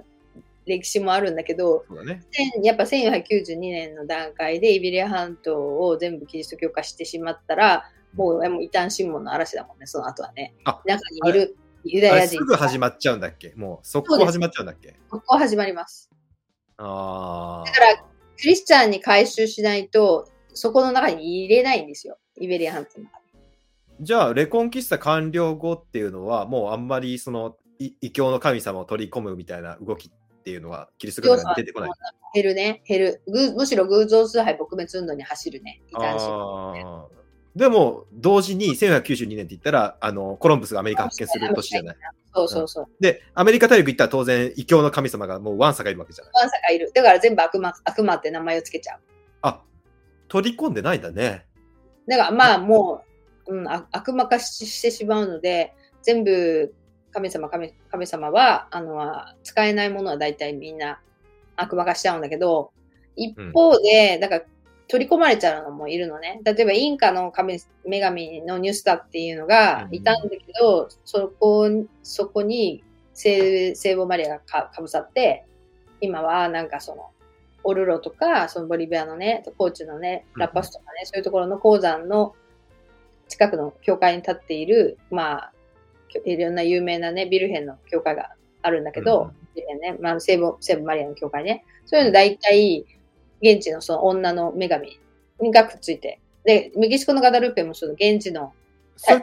[0.65, 2.23] 歴史もあるんだけど、ね。
[2.31, 7.83] 千やっぱ1492年の段階でイベリア半島を全部キリスト教化してしまってら、
[8.15, 10.55] もうもう異端審問の嵐だもんね、その後はね。
[10.63, 13.53] あ中にいるユダヤ人すぐ始まっちゃうんだっけ？
[13.55, 14.95] もう、速攻始まっちゃうんだっけ？
[15.09, 16.09] ここ始まります。
[16.77, 17.69] ああ。
[17.69, 18.03] だからク
[18.43, 22.17] リスチャンに回収しないと、そこの中に入れないんですよ。
[22.37, 23.24] イベリア半島の中に。
[24.01, 31.91] じゃあ、レコンキスタ完了後っていうのは、もうあんまりその、い異教の神様を取り込むみたいな動きっていうのは、キリスト教に出てこない。
[32.33, 33.21] 減るね、減る。
[33.27, 35.81] ぐむしろ偶像崇拝撲滅運動に走るね。
[35.89, 36.29] 異端
[37.55, 41.97] でも、同時に1492年って言ったら、あの、コロンブスがアメリカ発見する年じゃない。
[42.33, 42.85] そうそうそう。
[42.99, 46.33] で、アメリカ大陸行ったら当然、異教の神様がもうワンサがいるわけじゃない。
[46.35, 46.91] ワンサがいる。
[46.93, 48.99] だから全部悪魔、悪魔って名前をつけちゃう。
[49.41, 49.61] あ、
[50.27, 51.45] 取り込んでないんだね。
[52.09, 53.14] だからまあもう、
[53.47, 56.73] うん、あ悪魔化ししてしまうので、全部
[57.11, 58.99] 神様、神神様は、あの、
[59.43, 60.99] 使えないものは大体みんな
[61.55, 62.71] 悪魔化しちゃうんだけど、
[63.15, 64.45] 一方で、だから
[64.87, 66.41] 取り込まれちゃうのもいるのね。
[66.43, 71.69] 例えばインカの神女神のニュスタっていうのがいたんだけど、そこ、
[72.03, 75.45] そこに聖聖母マリアがかかぶさって、
[76.01, 77.09] 今はなんかその、
[77.63, 82.35] オルロとか、そのボリビアのね、高知のね、ラパスとかね、そういうところの鉱山の
[83.27, 85.51] 近くの教会に立っている、まあ、
[86.25, 92.85] いろんな有名なね、ビルヘンの教会があるんだけど、ビルヘンね、まあ、聖母、聖母マリアの教会ね、そういうの大体、
[93.41, 94.99] 現地のその女の女神
[95.53, 98.53] がくっついて、で、メキシコのガダルーペもその現地の、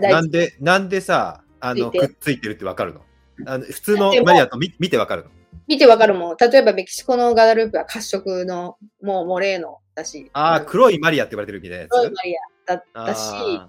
[0.01, 3.01] なんで、なんでさ、あの、くっついてるってわかるの？
[3.47, 5.31] あの普通のマリアと見見てわかるの？
[5.67, 6.37] 見てわかるもん。
[6.37, 11.91] 例えばメキシコのガダルーペは褐色の、もうモレーノだし、ああ、の黒いマリアって言われてるみたいなやつ？
[11.93, 13.61] 黒いマリアだったし、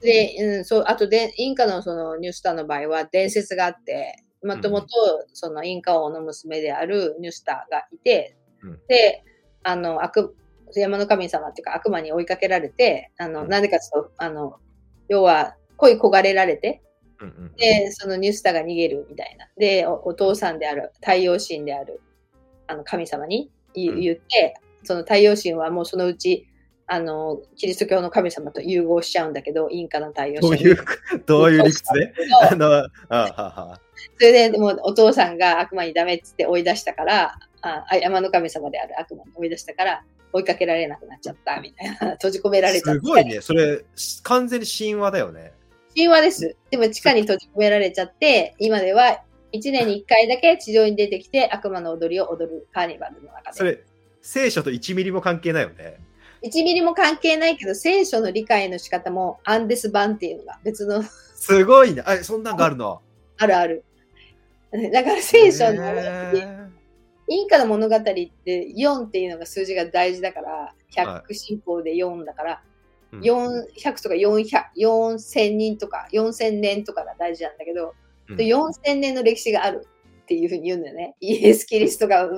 [0.00, 4.88] で、うん、そう、あとで、インカのそのニュースターの場合は伝説があって、もともと
[5.32, 8.80] そのインカ王の娘であるニュースターがいて、うん。
[8.88, 9.24] で、
[9.62, 10.36] あの、悪、
[10.74, 13.48] 山の神様っていうか悪魔に追いかけられて、あの、うん。
[13.48, 14.56] なぜかとあの、
[15.08, 16.82] 要は恋焦がれられて、
[17.20, 17.52] うんうん。
[17.56, 19.48] で、そのニュースターが逃げるみたいな。
[19.56, 22.00] で、おお父さんである、太陽神である、
[22.66, 24.00] あの、神様に言うん。
[24.00, 26.46] 言って、その太陽神はもうそのうち、
[26.86, 30.56] あの、キリスト教の神様と融合しちゃうんだけど、インカの太陽神。
[30.56, 30.76] どういう、
[31.26, 32.14] どういう理屈で？
[32.42, 33.80] あその、あはは
[34.20, 42.10] れで、でもお父さんが悪魔にダメっつって追い出したから、ああ山の神様である悪魔に追い出したから、追いかけられなくなっちゃったみたいな。
[42.20, 43.00] 閉じ込められちゃった。
[43.00, 43.40] すごいね。
[43.40, 43.82] それ、
[44.24, 45.52] 完全に神話だよね。
[45.96, 46.56] 神話です。
[46.70, 53.56] でも地下に閉じ込められちゃって、今では1年に1回だけ地上に出てきて悪魔の踊りを踊るカーニバルの中で。
[53.56, 53.78] それ、
[54.20, 55.98] 聖書と1ミリも関係ないよね。
[56.44, 62.02] 1ミリも関係ないけど、聖書の理解の仕方もアンデス版っていうのが別のすごいね。
[62.06, 63.00] あ、そんなんがあるの？
[63.38, 63.84] あるある。
[64.92, 65.84] だから聖書の、
[67.28, 68.14] インカの物語って
[68.76, 72.62] 4っていうのが数字が大事だから、100進歩で4だから、
[73.12, 74.44] うん400とか400
[74.76, 77.94] 4000人とか4000年とかが大事なんだけど、
[78.28, 79.86] うんで4000年の歴史がある
[80.22, 81.14] っていうふうに言うんだよね。
[81.20, 82.28] イエス・キリストが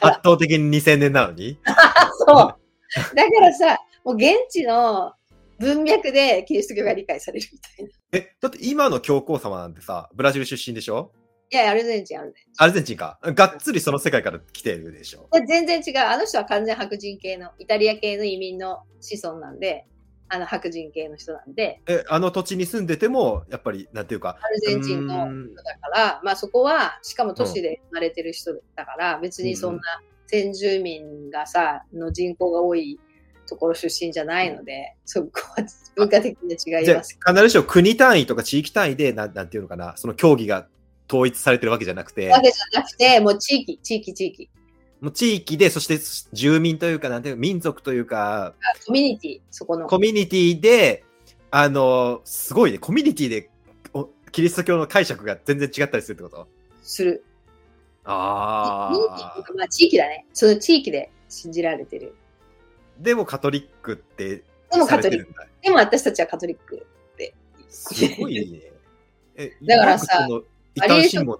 [0.00, 0.20] 圧。
[0.22, 1.58] 倒的に2000年なのに？
[2.18, 2.26] そう。
[2.26, 5.12] だからさ、もう現地の
[5.58, 7.90] 文脈でキリスト教が理解されるみたいな。
[8.12, 11.12] え、だって今の教皇様なんてさ、ブラジル出身でしょ？
[11.52, 12.52] いや、アルゼンチン、アルゼンチン。
[12.58, 13.18] アルゼンチンか。
[13.22, 15.28] がっつりその世界から来てるでしょ。
[15.48, 15.98] 全然違う。
[15.98, 19.84] あの人は完全白人系の、イタリア系の移民の子孫なんで、
[20.32, 29.82] あの白人系の人なんで、え、あの土地に住んでても、やっぱり、なんていうか、アルゼンチンの人だから、まあそこは、しかも都市で生まれてる人だから、別にそんな
[30.28, 33.00] 先住民がさ、の人口が多い
[33.48, 35.66] ところ出身じゃないので、そこは
[35.96, 37.18] 文化的に違います。
[37.24, 40.68] あ必ずしも国単位とか地域単位で、なんなんていうのかな、その競技が
[41.08, 44.50] 統一されてるわけじゃなくて、わけじゃなくて、もう地域、地域、地域。
[45.00, 45.98] もう地域で、そして
[46.32, 48.54] 住民というか、なんていうか民族というか、
[48.86, 49.86] コミュニティ、そこの。
[49.86, 51.04] コミュニティで、
[51.50, 53.50] あの、すごいね、コミュニティで
[53.94, 56.48] おキリスト教の解釈が全然違ったりするってこと？
[56.82, 57.24] する。
[58.04, 60.26] あコミュニティというかまあ地域だね。
[60.32, 62.14] その地域で信じられてる。
[62.98, 65.34] でもカトリックってでもさカトリック。
[65.62, 66.86] でも私たちはカトリック。
[67.68, 68.60] すごいね。
[69.36, 71.38] えだからさ、よくその異端審問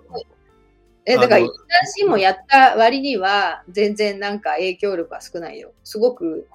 [1.06, 5.72] え、だから、一旦シもやった割には、全然なんか影響力は少ないよ。
[5.84, 6.46] すごく、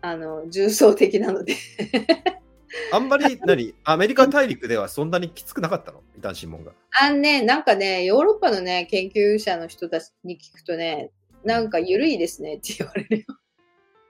[0.00, 1.56] あの、重層的なので。
[2.90, 6.02] あんまり、何、アメリカ大陸ではそんなにきつくなかったの？
[6.18, 6.72] 異端審問が。
[7.00, 11.10] あんね、なんかね、ヨーロッパのね、研究者の人たちに聞くとね、
[11.44, 13.24] なんか緩いですねって言われるよ。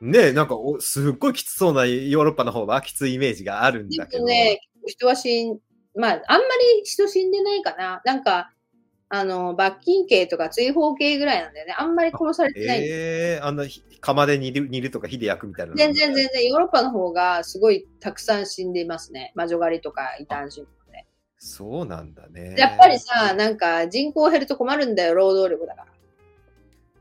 [0.00, 4.22] ねえ、なんかお、すっごいきつそうなヨーロッパの方はきついイメージがあるんでだけど。
[4.22, 5.58] もね、人は死ん、
[5.94, 8.00] まあ、あんまり人死んでないかな。
[8.04, 8.52] なんか、
[9.14, 11.74] あの、罰金刑とか追放刑ぐらいなんだよね。
[11.76, 12.80] あんまり殺されてない。
[12.82, 15.76] ええあんなひ釜で煮る煮るとか火で焼くみたいなの。
[15.76, 19.32] 全然全然、ヨーロッパの方がすごいたくさん死んでいますね。
[19.34, 21.06] 魔女狩りとか異端審問で。
[21.36, 22.54] そうなんだね。
[22.56, 25.86] やっぱりさ、なんか人口減ると困るんだよ、労働力だから。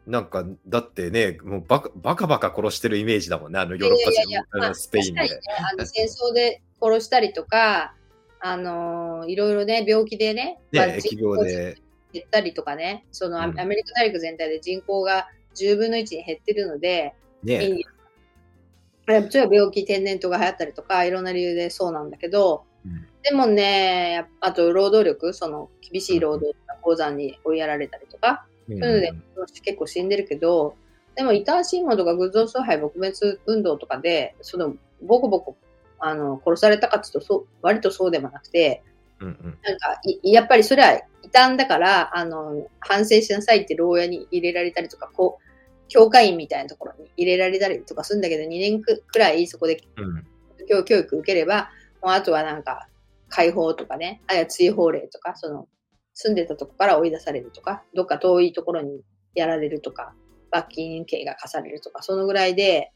[0.06, 5.30] なんか、だってね、もうバカバカバカ殺してるイメージだもんね、あのヨーロッパ人いやいやいや、スペインでね。
[5.60, 7.96] あの戦争で殺したりとか、
[8.42, 11.78] あのーいろいろね、病気でね、まあね、疫病で。
[12.14, 23.08] 減ったりとかね、そのアメリカ大陸全体で人口が10分の1に減ってるので、インね、ディアもちろん病気、天然痘が流行ったりとか、いろんな理由でそうなんだけど、うん。
[23.24, 28.80] でもね、あと労働力、その厳しい労働が鉱山に追いやられたりとか、うん。
[28.80, 30.76] そういうので結構死んでるけど、
[31.16, 35.58] でも、異端審問とか偶像崇拝撲滅運動とかで、その、ボコボコ、
[36.00, 38.82] あの、殺されたかっていうと、そう、割とそうでもなくて、
[39.22, 39.60] うんうん。
[39.64, 45.52] なんか、いやっぱりそれは異端だから、あの、反省しなさいって牢屋に入れられたりとか、こう、
[45.88, 50.28] 教会員みたいなところに入れられたりとかするんだけど、2年くくらいそこでうん。
[50.68, 51.70] 教教育受ければ、
[52.02, 52.88] もうあとはなんか、
[53.30, 55.68] 解放とかね、あるいは追放令とか、その、
[56.14, 59.02] 住んでたとこから追い出されるとか、どっか遠いところに
[59.34, 60.14] やられるとか、
[60.52, 62.92] 罰金刑が課されるとか、そのぐらいで、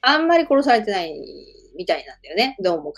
[0.00, 1.12] あんまり殺されてない
[1.76, 2.92] みたいなんだよね、どうもう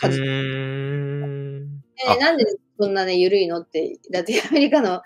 [1.96, 2.18] 数。
[2.18, 2.44] ーなんで
[2.78, 5.02] そんなね、緩いのって、だってアメリカの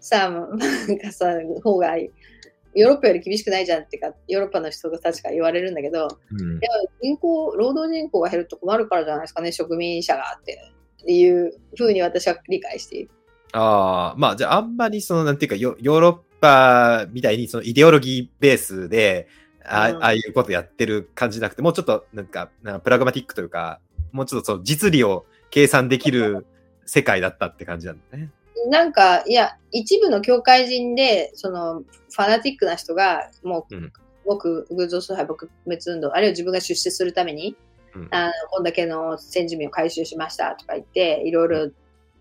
[0.00, 1.26] さ、なんかさ、
[1.62, 6.60] 方が、ヨーロッパより厳しくないじゃんってか、ヨーロッパの人たちが言われるんだけど、うん
[7.02, 10.72] 人口、労働人口が減ると困るからじゃないですかね、植民者がって
[11.06, 13.10] いうふうに私は理解している。
[13.52, 19.28] ああ、まあ、じゃあ、あんまり、その、なんていうか、ヨヨーロッパみたいに、その、イデオロギーベースで、
[19.64, 23.80] あ,、うんああいうことやってる感じじゃなくて、もうちょっと、なんか、なんかプラグマティックというか、
[24.12, 26.46] もうちょっと、その、実利を計算できる
[26.86, 28.30] 世界だったって感じなんだね。
[28.68, 33.92] なんか、いや、一部の教会人で、その、ファナティックな人が、もう、うん
[34.26, 37.56] 僕、偶像崇拝撲滅運動、あるいは自分が出世するために、
[37.94, 41.70] うんあの、こんだけの先住民を回収しましたとか言って、いろいろ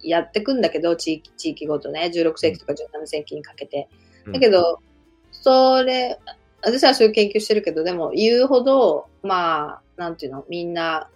[0.02, 3.90] やってくんだけど、地域、地域ごとね、16世紀とか17世紀にかけて。
[4.26, 4.80] うんだけど、
[5.32, 6.20] それ、
[6.62, 11.10] 私はそういう研究してるけど、でも言うほど、まあ、なんていうの、みんな、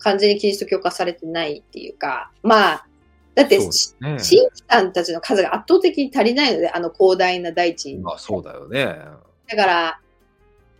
[0.00, 2.86] 完全にキリスト教化されてないっていうか、まあ、
[3.34, 3.64] だって、ね。
[4.00, 7.98] 神父さんたちの数が圧倒的に足りないので、あの広大な大地に。
[7.98, 8.84] まあ、そうだよね。
[9.48, 10.00] だから、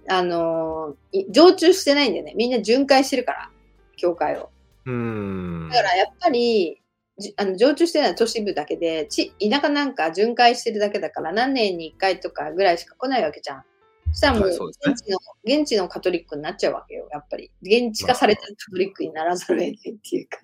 [0.09, 0.97] あの
[1.31, 2.35] 常駐してないんだよね。
[2.37, 3.51] みんな巡回してるから、
[3.97, 4.51] 教会を。
[4.87, 5.69] うーん。
[5.69, 6.81] だからやっぱり、
[7.19, 13.65] じあの常駐してるのは都市部だけで、ち田舎なんか巡回してるだけだから、何年に1回とかぐらいしか来ないわけじゃん。
[14.13, 15.19] そしたらもうはいそうですね現地の、
[15.61, 17.51] 現地のカトリックになっちゃうわけよ、やっぱり。
[17.63, 20.39] 現地化されたカトリックにならざるを得ないっていうか。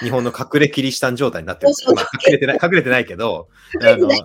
[0.00, 1.74] 日本の隠れキリシタン状態になってる。
[1.74, 3.48] そう隠れてない、 隠れてないけど、
[3.80, 4.18] あの隠れてない、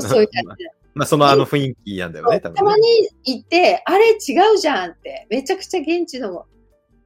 [0.00, 2.58] そういう感じ でまあ、そのあの雰囲気なんだよね、多分ね。
[2.58, 6.46] たまに行って、あれ違うじゃんって、めちゃくちゃ現地の、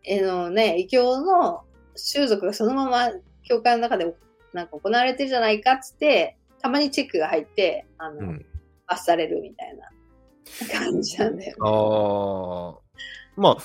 [0.05, 1.63] えのね、異教の
[1.97, 3.11] 習俗がそのまま
[3.45, 4.15] 教会の中で
[4.53, 8.47] なんか行われてるじゃないかっつって、たまにチェックが入って、あの、うん
[8.89, 9.91] 罰されるみたいな
[10.73, 11.55] 感じなんだよね。
[11.61, 12.79] ああ。
[13.37, 13.57] まあ、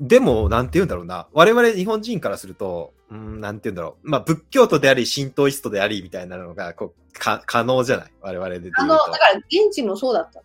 [0.00, 1.28] でも、なんて言うんだろうな。
[1.32, 4.10] 我々日本人からすると、うん、なんて言うんだろう。
[4.10, 8.12] まあ、仏教徒であり、神道イストであり、みたいなのが、こう、か、可能じゃない？
[8.20, 8.70] 我々で。
[8.74, 10.42] あの、だから現地もそうだった。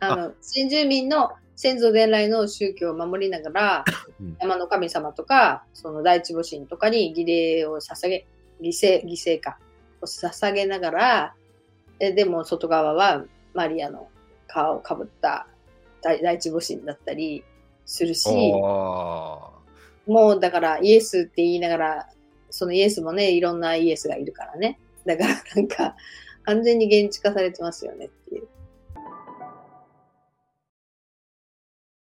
[0.00, 3.84] あの、先住民の先祖伝来の宗教を守りながら、
[4.20, 8.26] うん山の神様とか、その大地母神とかに儀礼を捧げ、
[8.62, 9.58] 犠牲、犠牲か、
[10.00, 11.34] を捧げながら、
[11.98, 14.08] えでも外側はマリアの
[14.52, 15.46] 皮をかぶった
[16.02, 17.44] 大大地母神だったり
[17.84, 19.52] するし、お
[20.06, 22.08] もうだからイエスって言いながら、
[22.50, 24.78] そのイエスもね、いろんなイエスがいるからね。
[25.06, 25.96] だから なんか、
[26.44, 28.48] 完全に現地化されてますよねっていう。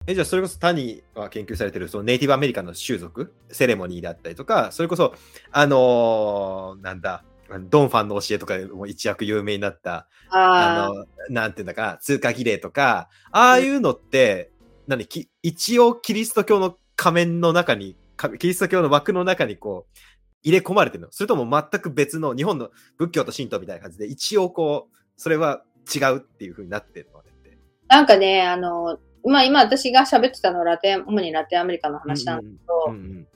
[0.07, 5.13] え、じゃあそれこそ谷は研究されてるそのネイティブアメリカンの習俗、セレモニーだったりとか、それこそ、
[5.51, 7.23] あのーなんだ、
[7.57, 14.51] ドンファンの教えとかでも一躍有名になった、ああの、なんていうんだか、通過儀礼とか、ああいうのって、
[14.87, 19.97] 何き一応キリスト教の仮面の中に、かキリスト教の枠の中にこう、
[20.43, 21.11] 入れ込まれてるの。
[21.11, 27.57] それとも全く別の日本の仏教と神道みたいな感じで、一応こう、それは違うっていう風になってるのって。
[27.87, 33.27] なんかね、あの、まあ今私が喋ってたのはラテン、主にラテンアメリカの話なんだけど、うんうん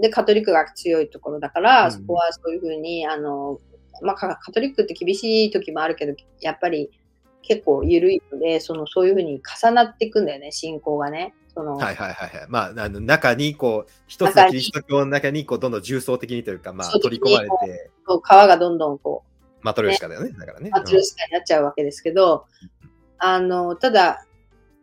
[0.00, 3.58] で、カトリックが強いところだから、うんそこはそういうふうに、あの、
[4.02, 6.90] まあカカトリックって厳しい時もあるけど、やっぱり
[7.42, 11.34] 結構緩いので、そのそういうふうに重なっていくんだよね、信仰がね。
[11.54, 12.46] その、はいはいはいはい。
[12.48, 20.30] まあ、あの中に、こう、一つのキリスト教の中に、こう、どんどん重層的にというか、まあ、取り込まれて、皮がどんどんこう、マトリョーシカだよね。
[20.30, 20.70] だからね。
[20.70, 22.46] マチューシカになっちゃうわけですけど、
[23.18, 24.24] あの、ただ、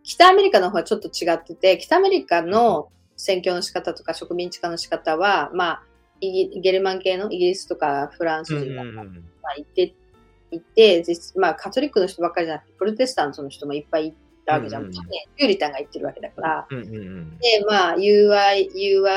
[0.04, 2.90] 北アメリカの方はちょっと違ってて、北アメリカの
[3.20, 5.84] 宣教の仕方とか植民地化の仕方は、まあ、
[6.22, 9.94] イギゲルマン系のイギリスとかフランスうん人が、まあ、いて、
[10.52, 14.14] いて、実まあ、カトリックの人ばっかりじゃなくて、プロテスタントの人もいっぱいい
[14.46, 14.84] たわけじゃん。
[14.84, 16.68] うんうんうんねピューリタンが言ってるわけだから。
[16.70, 19.12] うんうんうんで、まあ、融和、融和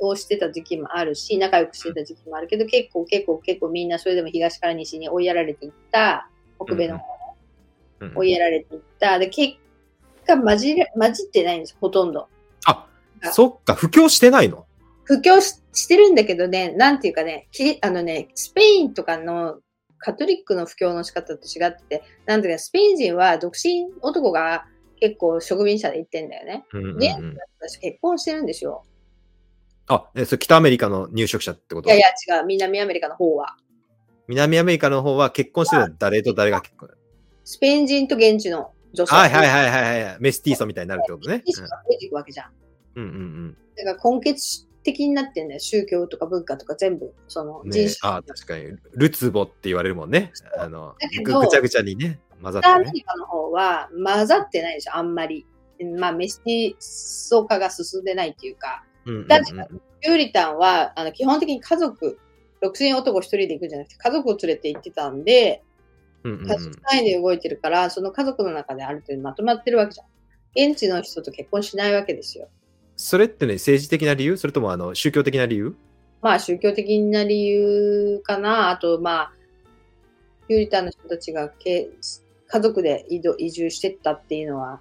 [0.00, 6.28] をしてた時期もあるし、仲良くしてた時期もあるけど、結構結構結構みんなそれでも東から西に追いやられていった、
[6.62, 7.16] 北米の方
[8.16, 9.18] 追いやられていった。
[9.18, 9.54] で、結
[10.26, 12.28] 果混じれ、混じってないんです、ほとんど。
[13.22, 14.66] あ、そっか、布教してないの？
[15.04, 19.58] 布教ししてるんだけどね、なんていうかね、きあのね、スペインとかの
[19.98, 24.64] カトリックの布教の仕方と違ってて、なんていうか、スペイン人は独身男が
[24.98, 26.64] 結構植民者で行ってんだよね。
[26.72, 27.14] うんうんうんで
[27.60, 28.84] 私結婚してるんですよ。
[29.88, 31.88] あ、えそれ北アメリカの入植者ってこと？
[31.88, 33.56] いやいや違う、南アメリカの方は。
[34.28, 36.90] 南アメリカの方は結婚してる誰と誰が結婚？
[37.44, 39.14] スペイン人と現地の女性。
[39.14, 40.16] はいはいはいはいはい。
[40.20, 41.42] メスティーソみたいになるってことね。
[41.44, 41.52] い。
[41.52, 42.50] 増えていくわけじゃん。
[42.50, 42.65] うん
[42.96, 45.60] うんだから根血的になってんだよ。
[45.60, 47.70] 宗教とか文化とか全部、そのうん。
[47.70, 48.12] 人ね種。
[48.12, 48.76] あ確かに。
[48.94, 50.32] ルツボって言われるもんね。
[50.58, 50.94] あの
[51.24, 52.74] ぐぐちゃぐちゃにね、混ざってね。
[52.74, 55.44] 北アメリカの方は混ざってないでしょ、あんまり。
[55.98, 59.52] まあ、メスティーソ化が進んでないっていうか、うんうんうんだって
[60.00, 62.18] ピューリタンは、あの、基本的に家族、
[62.60, 65.62] 独身男一人で行くんじゃなくて、家族を連れて行ってたんで、
[66.22, 70.70] うんうんうん家族単位で動いてるから、その家族の中である程度まとまってるわけじゃん。
[70.70, 72.48] 現地の人と結婚しないわけですよ。
[72.96, 74.36] それってね、政治的な理由？
[74.36, 75.76] それともあの宗教的な理由？
[76.22, 78.70] まあ、宗教的な理由かな。
[78.70, 79.32] あと、まあ、
[80.48, 81.90] ピューリタンの人たちがけ
[82.48, 84.80] 家族で移動移住してったっていうのは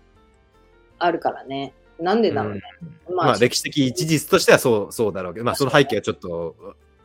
[0.97, 1.73] あるからね。
[1.99, 2.61] なんでだろうね。
[3.09, 6.55] まあ、歴史的事実としてはそうそうだろうけど、まあ、その背景はちょっと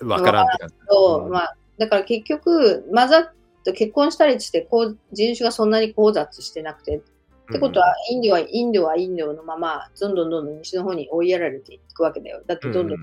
[0.00, 0.74] わからんって感じ。
[0.88, 3.32] そう、うんまあ、だから結局、混ざっ
[3.64, 7.02] て結婚したりして、こう人種がそんなに交雑してなくて、
[7.50, 12.42] ってことは、インドは、インドはインドのまま、どんどんどんどん西の方に追いやられていくわけだよ。
[12.46, 12.98] だってどんどん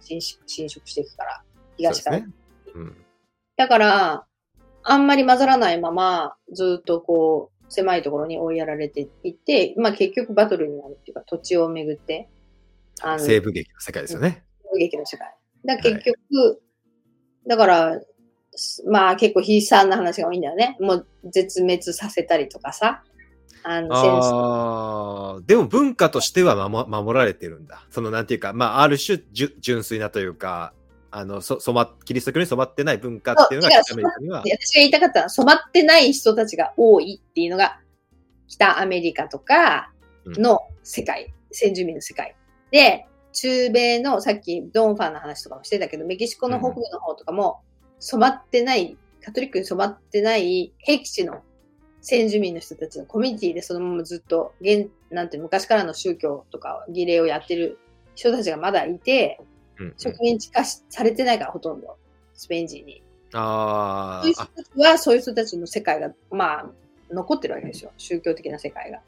[0.00, 1.42] 侵食侵食していくから、
[1.76, 2.20] 東から。
[2.20, 2.28] ね。
[2.74, 2.96] うん
[3.56, 4.26] だから、
[4.82, 12.28] あんまり混ざらないまま、ずっとこう、狭いところに追いやられていって、まあ結局バトルになるっていうか、土地をめぐって、
[13.00, 14.44] あの、西部劇の世界ですよね。
[14.64, 15.34] 攻撃の世界。
[15.64, 16.62] だ結局、
[17.46, 18.00] だから、
[18.86, 20.76] まあ結構悲惨な話が多いんだよね。
[20.80, 23.02] もう絶滅させたりとかさ。
[23.64, 24.34] あの、戦争。
[24.34, 27.84] ああ、でも文化としては守守られてるんだ。
[27.90, 30.72] そのなんていうか、まあ、ある種純粋なというか、
[31.10, 34.42] あの、そ染ま、キリスト教に染まってない文化っていうのが北アメリカには。
[34.42, 37.78] で私が言いたかったのは、染まってない人たちが多いっていうのが、
[38.48, 39.92] 北アメリカとか
[40.26, 42.34] の世界、先住民の世界。
[42.70, 47.60] で、中米の、さっきドンファンの話とかもしてたけど、メキシコの北部の方とかも、
[48.00, 51.42] 染まってない、カトリックに染まってない、僻地の
[52.04, 57.78] 先住民の人たちのコミュニティでそのままずっと、現、なんて昔からの宗教とか儀礼をやってる
[58.14, 61.96] 人たちがまだいて、うんうん植民地化しされてないから、ほとんど。
[62.34, 63.02] スペイン人に。
[63.32, 66.66] あそういう人たちは、そういう人たちの世界が、まあ、
[67.10, 67.90] 残ってるわけですよ。
[67.96, 69.00] 宗教的な世界が。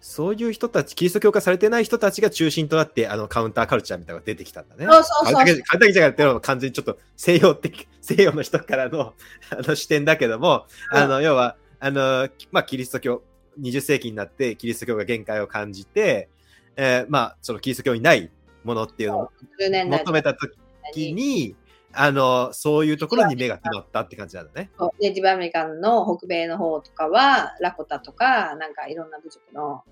[0.00, 4.84] そういう人たち、キリスト教化されてない人たちが中心となって、あの、カウンターカルチャーみたいなのが出てきたんだね。
[4.84, 9.14] そうそうそうカウンターカルチャっていうのは完全にちょっと西洋的、西洋の人からの
[9.50, 13.24] あの視点だけども、あの、要は、あの、まあ、キリスト教、
[13.60, 16.28] 20世紀になってキリスト教が限界を感じて、
[16.76, 18.30] えーまあ、そのキリスト教にない
[18.62, 19.30] ものっていうのを
[19.60, 21.56] 10年代求めた時に、
[21.92, 24.70] あの、そういうところに目が決まったって感じなんだね。
[25.00, 29.82] ネイティブアメリカンの北米の方とかは、ラコタとか、なんかいろんな部族の、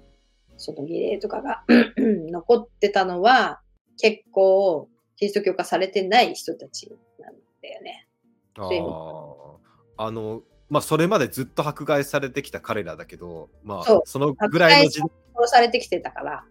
[0.58, 1.64] その儀礼とかが
[1.98, 3.62] 残ってたのは、
[4.00, 6.88] 結構、キリスト教化されてない人たち
[7.18, 8.06] なんだよね。
[8.56, 16.44] ああの、まあ、それまでずっと迫害されてきた彼らだけど、まあ、そのぐらいの時代殺されてきてたから。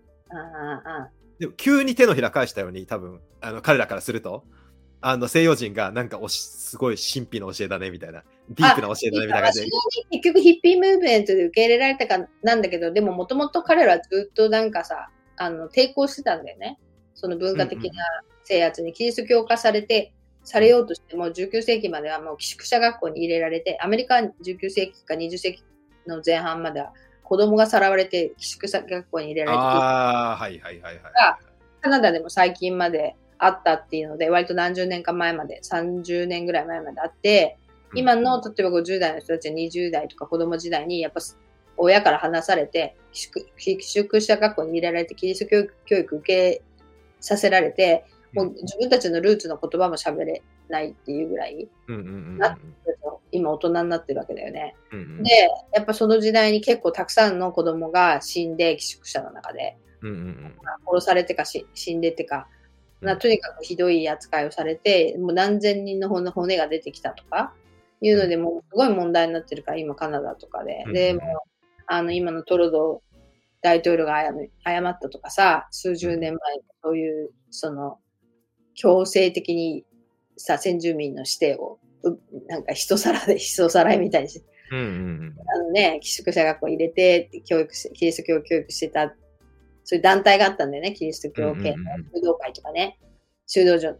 [1.40, 4.44] でも急に手のひら返したように、多分あの彼らからすると、
[5.02, 9.68] あの西洋人がなんかおしすごい神秘の教えだねみたいな、ディープな教えだねみたいな感じで。
[10.12, 16.78] 結局ヒッピームーブメントで受け入れられたかなんだけど、でももともと彼らはずっとなんかさ、あの抵抗してたんだよね。
[17.16, 18.04] その文化的な
[18.44, 20.14] 制圧にキリスト教化されて、
[20.44, 25.64] されようとしても19世紀まではもう寄宿舎学校に入れられて、アメリカは19世紀か20世紀
[26.08, 31.04] の前半までは子供がさらわれて寄宿舎学校に入れられて、ああ、はいはいはいはい。
[31.82, 37.58] カナダでも最近まであったっていうので、割と何十年か前まで、30年ぐらい前まであって、
[37.96, 41.22] 今の、例えば50代の人たちは20代とか子供時代に、やっぱ
[41.78, 46.62] 親から離されて、寄宿寄宿舎学校に入れられて、キリスト教育教育受け
[47.22, 51.68] させられて、もう自分たちのルーツの言葉も喋れないっていうぐらい、
[53.32, 54.76] 今大人になってるわけだよね。
[54.92, 55.24] うんうん。
[55.24, 59.78] で、やっぱその時代に結構たくさんの子供が死んで、寄宿舎の中で、
[60.88, 62.48] 殺されてかし死んでてか、
[63.02, 67.54] なとにかくひどい扱いをされて、もう何千人の骨骨が出てきたとか、
[68.02, 70.86] いうので、もうすごい問題になってるから、今カナダとかで。
[70.94, 71.18] で、うん。
[71.18, 71.50] もう
[71.88, 73.10] あの、今のトルドー
[73.62, 74.32] 大統領が謝
[74.64, 78.00] 謝ったとかさ、数十年前にそういう、その、
[78.80, 79.84] 強制的に
[80.38, 82.18] さ、先住民の指定を、う
[82.48, 85.36] なんか人さらで、人さらいみたいにしてうんうんうん。
[85.54, 89.14] あのね、寄宿舎学校入れて、教育し、キリスト教教育してた、
[89.84, 92.98] そういう団体があったんだよね、キリスト教系の修道会とかね、
[93.48, 93.96] 修道場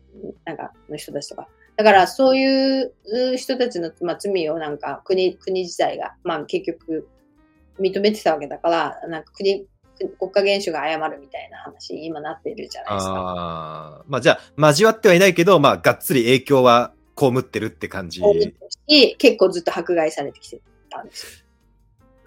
[0.46, 1.50] なんかの人たちとか。
[1.76, 2.94] だから、そういう
[3.36, 7.08] 人たちの、まあ、罪をなんか国、国自体が、まあ、結局、
[7.80, 9.68] 認めてたわけだから、なんか国、
[10.20, 13.14] 国家元首が謝るみたいな話に今なってるじゃないですか。
[13.14, 18.22] ああ、まあじゃあ、交わってはいないけど、まあ、がっつり影響は被ってるって感じ。
[18.88, 21.46] し、結構ずっと迫害されてきてたんです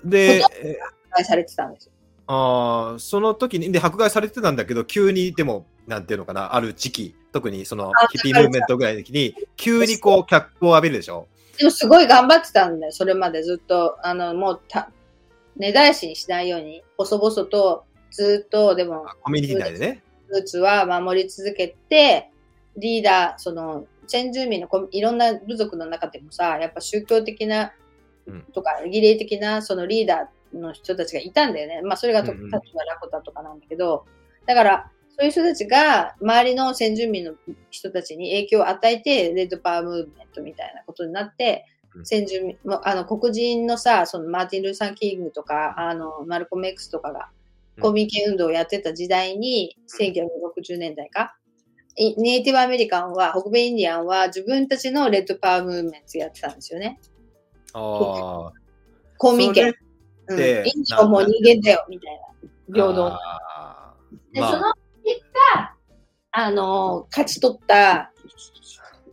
[0.05, 0.11] よ。
[0.11, 1.93] で、え迫害されてたんですよ。
[2.27, 11.27] ああ、その時に、で、迫害されてたんだけど、急にでも、なんていうのかな、ある時期、特にそのあヒッピームーブメントぐらいの時に、急にこう、脚光を浴びるでしょ？
[11.59, 13.99] でもすごい頑張ってたんだよ、それまでずっと。
[14.07, 14.91] あの、もうた、
[15.57, 20.03] 根絶やしにしないように、細々と、ずっと、でも、コミュニティ内でね。
[20.28, 22.30] ルーツは守り続けて、
[22.76, 27.72] リーダー、その、先住民のこいろんな部族の中でもさ、やっぱ宗教的な
[28.26, 31.82] うんとか、儀礼的なそのリーダーの人たちがいたんだよね。
[31.82, 34.05] まあ、それが例えばラコタとかなんだけど、
[34.46, 37.34] だから、そういう人たちが周りの先住民の
[37.70, 41.72] 人たちに影響を与えて、レッドパワームーブメントみたいなことになって、うん
[42.05, 47.43] 先住民、あの黒人のさ、そのマーティン・ルーサー・キングとか、あの、マルコム X とかが、うん
[47.80, 51.36] 公民権運動をやってた時代に、1960年代か、
[51.97, 57.01] いネイティブアメリカンは、北米インディアンは自分たちのレッドパワームーブメントやってたんですよね。
[57.72, 58.53] ああ。
[59.16, 59.74] 公民権。
[60.28, 62.22] うん、インディアンも人間だよ、みたいな。
[62.74, 63.18] 平等。
[64.32, 64.74] で、まあその
[65.05, 65.20] 結
[65.55, 65.76] 果、
[66.32, 68.12] あの、勝ち取った、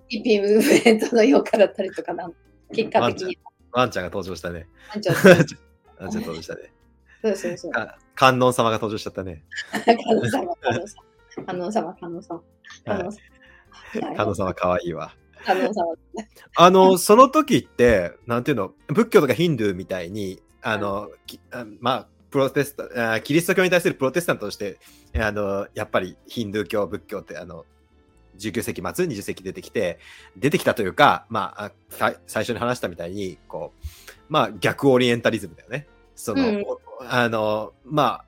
[0.07, 2.29] ヒッピームーブメントの評価だったりとかな、
[2.73, 3.37] 結果的に。
[3.71, 4.67] ワンちゃんが登場したね。
[4.93, 6.73] ワンちゃん登場したね。
[7.21, 7.71] そうそうそう。
[7.71, 9.43] か観音様が登場しちゃったね。
[9.85, 10.95] 観音様、観音様、
[11.45, 12.41] 観音様、観音様。
[12.85, 14.15] 観音様。
[14.15, 15.13] 観音様かわいいわ。
[15.45, 15.85] 観音様。
[16.55, 21.09] あの、その時って、なんていうの、仏教とかヒンドゥーみたいに、あの、
[21.79, 24.79] まあ、プロテスタあキリスト教に対するプロテスタントとして、
[25.17, 27.65] あの、やっぱりヒンドゥー教、仏教って、あの、
[28.39, 29.99] 19世紀末、20世紀出てきて、
[30.37, 31.71] 出てきたというか、まあ、
[32.27, 33.85] 最初に話したみたいに、こう、
[34.29, 35.87] まあ、逆オリエンタリズムだよね。
[36.15, 36.65] その、うん
[37.01, 38.25] あの、まあ、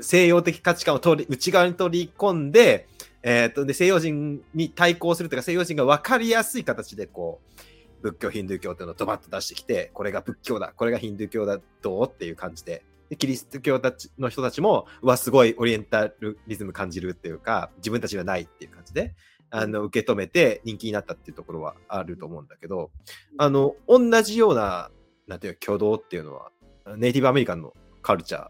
[0.00, 2.86] 西洋的価値観を取り内側に取り込んで、
[3.22, 16.10] えー、とで西洋人に対抗するというか西洋人が分かりやすい形でこう仏教ヒンドゥー教っていうのをドバッと出してきてこれが仏教だこれがヒンドゥー教だどうっていう感じででキリスト教たちの人たちもうわすごいオリエンタ
[16.46, 19.14] リズム感じるっていうか自分たちにはないっていう感じで
[19.56, 22.90] あの受け止めて人気になったっていうところはあると思うんだけど
[23.38, 24.90] あの同じような
[25.28, 26.50] なんていうか挙動っていうのは
[26.96, 28.48] ネイティブアメリカンのカルチャー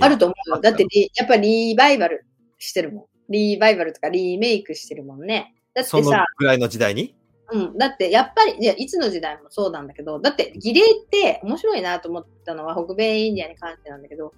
[0.00, 0.60] あると思うよ。
[0.60, 2.24] だってリ、やっぱりリバイバル
[2.58, 3.04] してるもん。
[3.28, 5.54] リバイバルとかリメイクしてるもんね。
[5.74, 7.14] だってそのさ、ぐらいの時代に？
[7.50, 14.32] うん、だってやっぱり、いや、いつの時代もそうなんだけど、だって儀礼って面白いなと思ったのは北米インディアに関してなんだけど、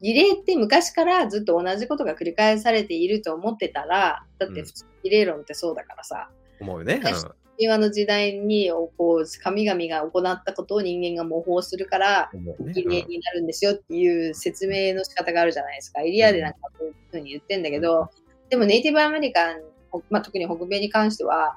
[0.00, 6.28] 儀礼って昔からずっと同じことが繰り返されていると思ってたら、だって普通儀礼論ってそうだからさ、
[6.60, 7.00] 思うよね。
[7.00, 12.30] 確今の時代にこう神々が行ったことを人間が模倣するから、
[12.74, 16.02] 儀礼になるんですよっていう説明の仕方があるじゃないですか。
[16.02, 18.10] エリアでなんかそういうふうに言ってんだけど、
[18.50, 21.56] でもネイティブアメリカン、ほまあ、特に北米に関しては、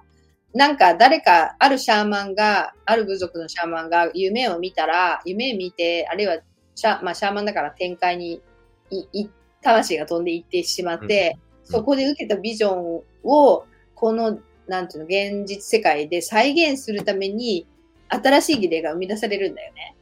[0.54, 6.40] なんか誰か、あるシャーマンが、ある部族のシャーマンが夢を見たら、夢見て、あるいは
[6.80, 8.42] シャ,、まあ、シャーマンだから展開に
[8.90, 9.30] いい
[9.62, 17.68] 魂が飛んでいってしまって、うんそこで受けたビジョンを、この、なんていうの、現実世界で再現するために、
[18.10, 19.96] 新しい儀礼が生み出されるんだよね。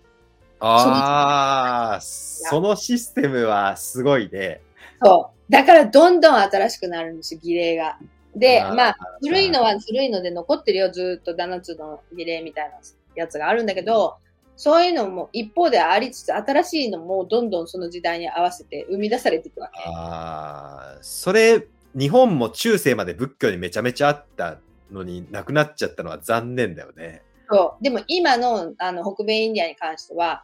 [0.59, 4.61] ああ、そのシステムはすごいね。
[5.03, 5.51] そう。
[5.51, 7.97] だからどんどん新しくなるんですよ、儀礼が。
[8.33, 12.77] で、まあ、古いのは古いので残ってるよ、ずーっと7つの儀礼みたいな
[13.15, 14.15] やつがあるんだけど、
[14.57, 19.83] そういうのも一方でありつつ、新しいのもどんどんその時代に合わせて生み出されていくわけ。
[19.85, 24.59] ああ、それ、日本も中世まで仏教にめちゃめちゃあった
[24.91, 27.21] のになくなっちゃったのは残念だよね。
[27.49, 27.83] そう。
[27.83, 30.43] でも今のあの北米インディアに関しては、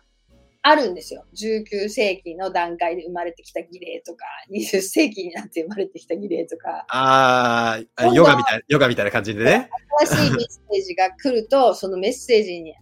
[0.66, 1.26] あるんですよ。
[1.36, 9.70] 19世紀の段階で生まれてきた儀礼とか、20世紀になって生まれてきた儀礼とか、ああ、ヨガみたいな、ヨガみたいな感じでね。
[10.08, 12.74] 新しいメッセージが来ると、そのメッセージに、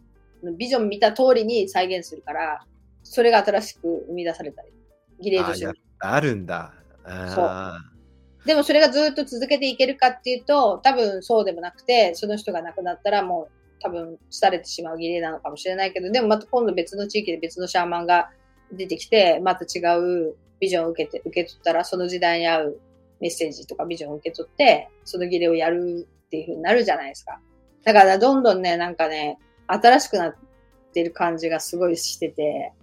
[0.57, 2.65] ビジョン見た通りに再現するから、
[3.03, 4.71] それが新しく生み出されたり、
[5.19, 5.67] 儀礼として。
[5.99, 6.73] ぱあるんだ。
[7.03, 7.77] あ
[8.45, 18.31] でもそれがずっと続けていけるかっていうと、多分そうでもなくて、その人が亡くなったらもう多分廃れてしまう儀礼なのかもしれないけど、でもまた今度別の地域で別のシャーマンが
[18.71, 22.79] 出てきて、また違うビジョンを受けて、受け取ったら、その時代に合う
[23.19, 27.39] メッセージとかビジョンを受け取って、その儀礼をやるっていう風になるじゃないですか。
[27.83, 29.37] だからどんどんね、なんかね、
[29.73, 30.35] 新しくなっ
[30.93, 32.73] てる感じがすごいしてて、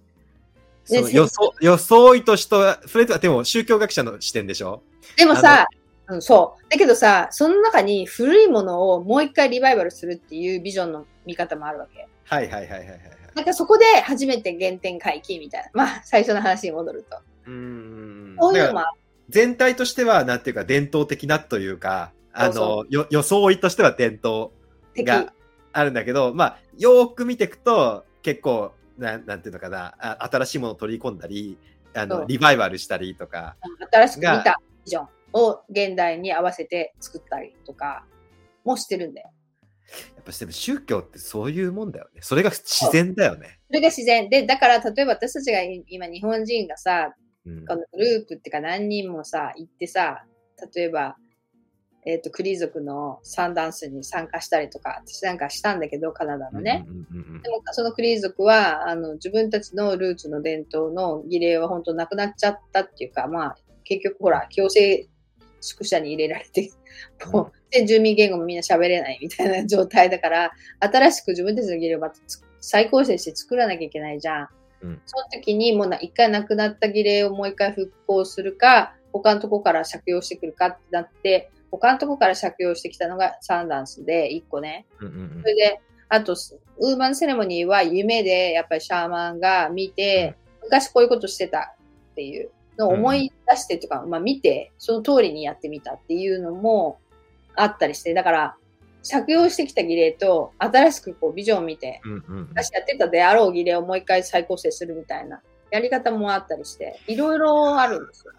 [0.85, 4.83] 装装いとしては、それとはでも宗教学者の視点でしょ？
[5.17, 5.67] でもさ、
[6.09, 6.71] うん、そう。
[6.71, 12.09] だけどさ、その中に古いものをもう一回リバイバルするっていうビジョンの見方もあるわけ。
[12.25, 13.01] はいはいはいはいはいはい。
[13.35, 15.71] なんかそこで初めて原点回帰みたいな。
[15.75, 17.19] まあ、最初の話に戻ると。
[17.47, 18.37] うーん。
[18.41, 18.85] そういうのも。
[19.29, 24.51] 全体としては、なんていうか、伝統的なというか、あの、よ装いとしては伝統
[24.95, 25.33] 敵が
[25.73, 31.57] あるんだけど、まあ、よーく見ていくと、結構、なんなんていうのかな、あ新しいものを取り込んだり、
[31.95, 33.57] あの、リバイバルしたりとか、
[33.93, 38.05] 新しく見たビジョンを現代に合わせて作ったりとか
[38.65, 39.31] もしてるんだよ。
[40.17, 42.21] やっぱでも宗教ってそういうもんだよね。
[42.23, 43.59] それが自然だよね。
[43.69, 44.29] それが自然。
[44.29, 47.15] で、だから例えば私たちが今日本人がさ、
[47.47, 50.25] うんこのグループっていうか何人もさ、行ってさ、
[50.75, 51.17] 例えば、
[52.07, 56.87] えっ、と、クリー族のサンダンスに参加したりとか、私なんかしたんだけど、カナダのね。
[57.43, 65.09] でも、そのクリー族は、あの、自分たちのルーツの伝統の儀礼は本当なくなっちゃったっていうか、まあ、結局ほら、強制
[65.61, 66.71] 宿舎に入れられて、
[67.33, 74.49] もう、で、住民言語もみんな喋れないみたいな状態だから、新しく自分たちの儀礼をまたつ再構成して作らなきゃいけないじゃん。
[74.83, 84.87] うんその時にもうな一回なくなった儀礼をもう一回復興するか、他のとこから借用してくるかってなって、他のとこから借用してきたのがサンダンスで、一個ね。
[85.01, 86.35] うんうんうんそれで、あと、
[86.79, 91.75] ウーマンセレモニーは夢でやっぱりシャーマンが見て、昔こういうことしてた
[92.13, 96.99] っていうのを思い出してとか、まあ見て、その通りにやってみたっていうのも
[97.55, 98.57] あったりして、だから、
[99.09, 105.41] 借用してきた儀礼と、新しくこうビジョンを見て、うんうんうん昔やってたであろう儀礼をもう一回再構成するみたいな
[105.71, 108.33] やり方もあったりして、いろいろあるんですよ。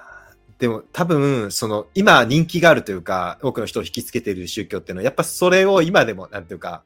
[0.60, 6.84] でも多分、その、今人気があるというか、多くの人を引きつけている宗教っていうのは、やっぱそれを今でも、なんていうか、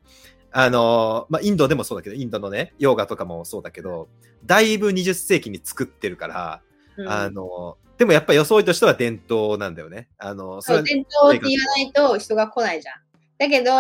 [0.52, 4.08] あの、まあ、インドでもそうだけど、インドのね、ヨーガとかもそうだけど、
[4.46, 6.62] だいぶ20世紀に作ってるから、
[6.98, 10.08] うんあの、でもやっぱ装いとしては伝統なんだよね。
[10.20, 12.96] あの、そう伝統って言わないと人が来ないじゃん。
[13.40, 13.72] だけど、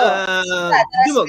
[1.05, 1.25] でも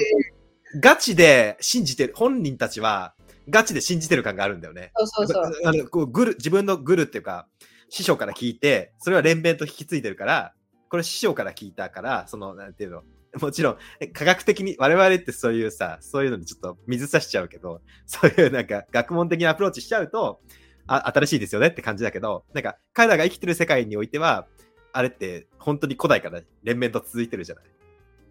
[0.79, 3.13] ガチで信じてる、本人たちは、
[3.47, 4.91] ガチで信じてる感があるんだよね。
[4.95, 5.51] そうそうそう。
[5.65, 7.47] あのこうグル自分のグルっていうか、
[7.89, 10.53] 師匠から聞いて、それは連綿と引き継いでるから、
[10.89, 13.03] これ師匠から聞いたから、その、なんていうの、
[13.39, 13.77] もちろん、
[14.13, 20.39] 科学的に、我々ってそういうさ、そういうのにちょっと水差しちゃうけど、そういうなんか学問的なアプローチしちゃうと、
[20.87, 24.47] あ、新しいですよねって感じだけど、なんか彼らが生きてる世界においては、
[24.93, 27.65] あれって本当に古代から連綿と続いてるじゃない。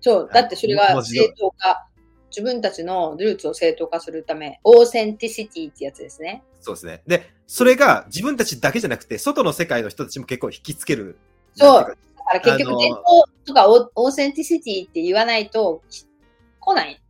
[0.01, 0.31] そう。
[0.33, 1.89] だってそれが文字通り正当化
[2.35, 6.43] 自分たちのルーツを正当化するため、 authenticity ってやつですね。
[6.61, 7.03] そうですね。
[7.07, 11.17] で、それが自分たちだけじゃなくて、外の世界の人たちも結構引きつける。
[11.55, 11.97] そうだか
[12.33, 13.03] ら結局伝統
[13.45, 16.07] とかオ authenticity って言わないとき
[16.59, 17.01] 来ない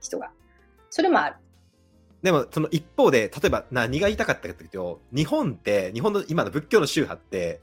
[0.00, 0.32] 人が。
[0.90, 1.36] それもある。
[2.22, 7.60] でも、その一方で、例えば何が言いたかったかというと、日本って、日本の今の仏教の宗派って、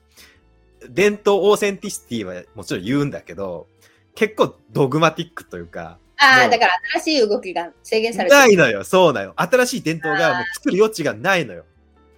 [0.90, 3.68] 伝統オーセンティシティはもちろん言うんだけど、
[4.16, 8.40] 結構ドグマティックというか、ああ、だから新しい動きが制限されてる。
[8.42, 9.34] ないのよ、そうなのよ。
[9.38, 11.66] 新しい伝統がもう作る余地がないのよ。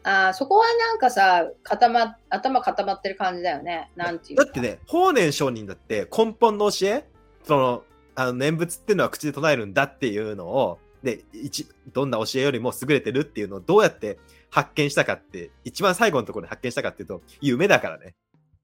[0.03, 3.91] ああ、そこはなんかさ、固ま、頭固まってる感じだよね。
[3.95, 7.05] なんていうかだってね、法然上人だって根本の教え、
[7.43, 7.83] その、
[8.15, 14.17] あの念仏っていうのは口で唱えるんだっていうのを、で、一、どんな教えよりも優れてるっていうのをどうやって
[14.49, 18.15] 発見したかって、一番最後のところで発見したかっていうと、夢だからね。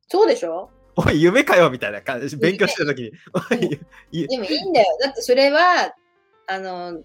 [0.08, 0.70] そうでしょ？
[0.98, 3.14] おい、夢かよみたいな感じ、勉強してる時
[4.12, 4.98] に、でもいいんだよ。
[5.02, 5.96] だってそれは、
[6.48, 7.02] あの、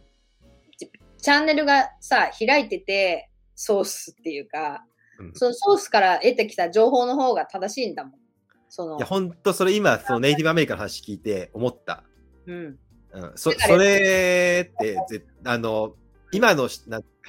[0.79, 4.85] チチャンネルがさ、開いてて、ソースっていうか、
[5.19, 8.21] うんそのソースから得てきた情報の方が正しいんだもん。
[8.69, 12.03] そのいや、、ほんと、それ今、そのネイティブアメリカの話聞いて思った。
[12.47, 12.79] うん。
[13.13, 15.95] うん、そそれってぜあの
[16.33, 16.89] 今の視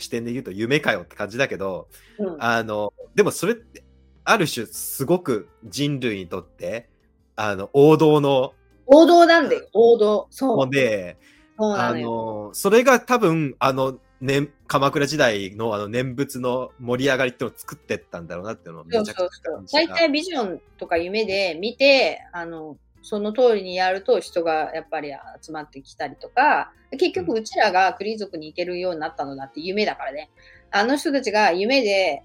[0.09, 3.82] 点で言うと夢かよって感じだけどうん、あのでもそれって
[4.25, 6.89] ある種すごく人類にとって
[7.35, 8.53] あの王道の
[8.85, 10.27] 王道なんだよ、王道。
[10.29, 10.69] そう。
[10.69, 11.17] で
[11.57, 19.27] あそうなのそれが多分あの、ね、鎌倉時代のあの念仏の盛り上がりっていうのを作ってったんだろうなっていうのをめちゃくちゃ
[19.71, 25.11] 大体ビジョンとか夢で見て、あの、その通りにやると人がやっぱり
[25.41, 30.29] 集まってきたりとか、結局うちらがクリー族に行けるようになったのだって夢だからね。
[30.71, 32.23] あの人たちが夢で、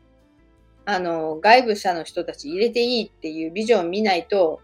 [0.90, 4.62] あの、外部者の人たち入れていいっていうビジョン見ないと、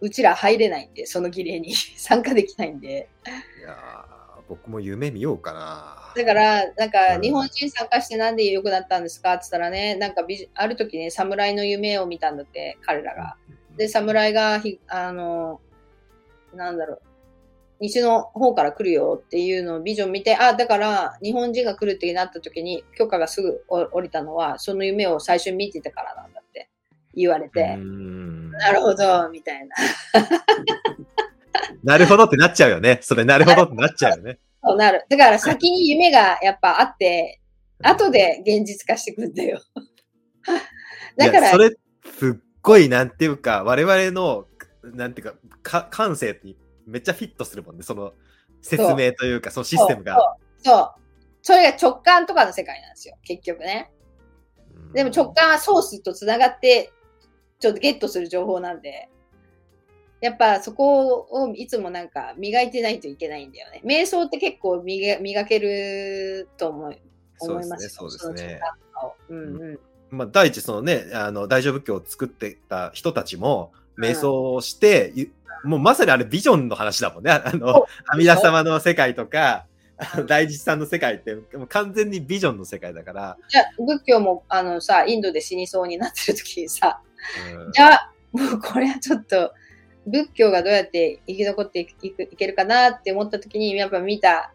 [0.00, 1.72] うちら入れないんで、その儀礼に。
[1.96, 3.08] 参加できないんで。
[3.60, 6.12] いやー僕も夢見ようかな。
[6.16, 7.20] だから、なんか、うん。
[7.22, 9.34] 日本人参加してなんで良くなったんですか？
[9.34, 13.36] って言ったらね、なんかビジ、ある時ね、侍の夢を見たんだって、彼らが。
[13.76, 15.60] で、侍がひ、あの、
[16.52, 17.02] なんだろう、
[17.84, 26.70] 西の方から来るよっていうのをビジョン見て、あ、だから日本人が来るってなった時に許可がすぐお降りたのは、その夢を最初に見てたからなんだって
[27.14, 29.76] 言われうて、んなるほど、みたいな。
[31.84, 33.00] なるほどってなっちゃうよね。
[33.02, 34.38] それなるほどってなっちゃうよね。
[34.62, 35.04] そうなる。
[35.10, 37.40] だから先に夢がやっぱあって、
[37.82, 39.60] 後で現実化してくんだよ。
[41.18, 41.70] だからそれ、
[42.18, 42.32] すっ
[42.62, 44.46] ごい、なんていうか、我々の、
[44.82, 46.56] なんていうか、か感性に
[46.86, 47.82] めっちゃフィットするもんね。
[47.82, 48.12] その
[48.62, 50.36] 説明というか、そのシステムが。
[50.58, 50.74] そう。
[50.76, 50.92] そう。
[51.42, 53.90] それが直感とかの世界なんですよ、結局ね。
[54.76, 56.92] うんでも直感はソースとつながって、
[57.58, 59.08] ちょっとゲットする情報なんで、
[60.20, 63.82] やっぱそこをいつもなんか磨いてないといけないんだよね。
[63.84, 66.98] 瞑想って結構磨磨けると思い
[67.40, 68.60] 思いますよそうですねそうですね
[69.28, 69.78] うんうん。
[70.10, 75.32] まあ、第一、そのね、あの、大乗仏教を作ってた人たちも、瞑想をして、ゆ
[75.64, 77.30] もうまさにあれビジョンの話だもんね。
[77.30, 79.66] あの、阿弥陀様の世界とか、
[80.26, 87.00] 大実さんの世界って、もう完全にビジョンの世界だから、じゃあ仏教もあのさ、インドで死にそうになってる時にさ、
[87.56, 89.52] うんじゃあもうこれはちょっと
[90.06, 94.52] 仏教がどうやって生き残っていくいくいけるかなって思った時にやっぱ見た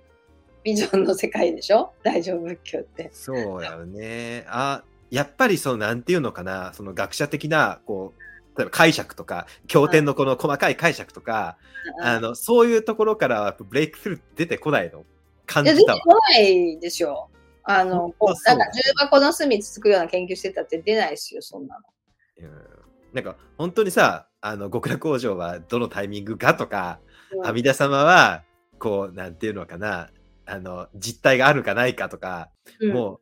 [0.64, 1.94] ビジョンの世界でしょ？
[2.04, 3.10] 大乗仏教って。
[3.14, 4.44] そうやよね。
[4.50, 8.22] あ、やっぱりその、なんていうのかな、その学者的な、こう、
[8.60, 11.58] 例えば解釈とか、経典のこの細かい解釈とか、
[12.02, 15.06] あの、そういうところからはブレイクスルー出てこないの
[15.46, 15.96] 感じたわ。
[15.96, 17.30] 出てこないでしょ。
[17.34, 22.48] う当そうなんか重箱の隅つつくような研究してたって出ないですよ、そんなの。
[22.50, 22.80] うん
[23.14, 27.00] なんか、本当にさ、あの、極楽往生はどのタイミングかとか、
[27.32, 28.44] うん阿弥陀様は、
[28.78, 30.10] こう、なんていうのかな、
[30.46, 32.50] あの、実態があるかないかとか、
[32.80, 33.22] うんもう、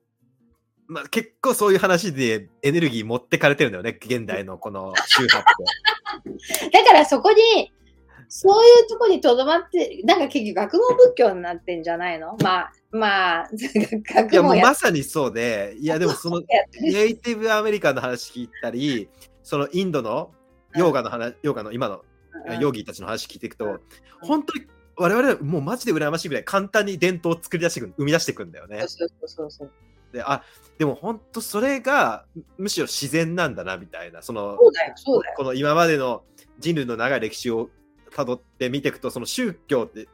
[0.88, 5.44] まあ、結構そういう話でエネルギー持ってかれてるんだよね、現代のこの宗派っ
[6.24, 6.70] て。
[6.78, 7.72] だからそこに、
[8.30, 12.38] そういうとこにとどまって、なんか結局学問仏教になってんじゃないの？
[12.42, 16.42] まあ、まあ、いや、もうまさにそうで、いや、でもその、
[16.82, 19.10] ネイティブアメリカンの話聞いたり、
[19.44, 20.32] そのインドの
[20.76, 22.04] ヨーガの話、ヨーガの今の
[22.60, 23.80] ヨーギーたちの話聞いていくと、うん
[24.20, 24.66] 本当に
[24.96, 29.10] 我々はもうマジで羨ましいぐらい簡単に伝統を作り出していく、生み出していくんだよねそう。
[29.10, 29.72] そうそうそう。
[30.12, 30.44] で、あ、
[30.78, 32.26] でも本当それが
[32.58, 35.36] むしろ自然なんだなみたいな、その、そうだよ、そうだよ。
[35.38, 36.24] この今までの
[36.60, 37.70] 人類の長い歴史を
[38.16, 40.08] たどって見ていくと、その宗教って、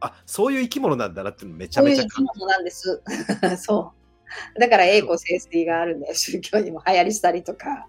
[0.00, 3.02] あ、そういう生き物なんだなってめちゃそういうめちゃ生き物なんです。
[3.58, 3.92] そ
[4.56, 4.60] う。
[4.60, 7.88] だから栄光聖水があるんだよ、宗教にも流行りしたりとか。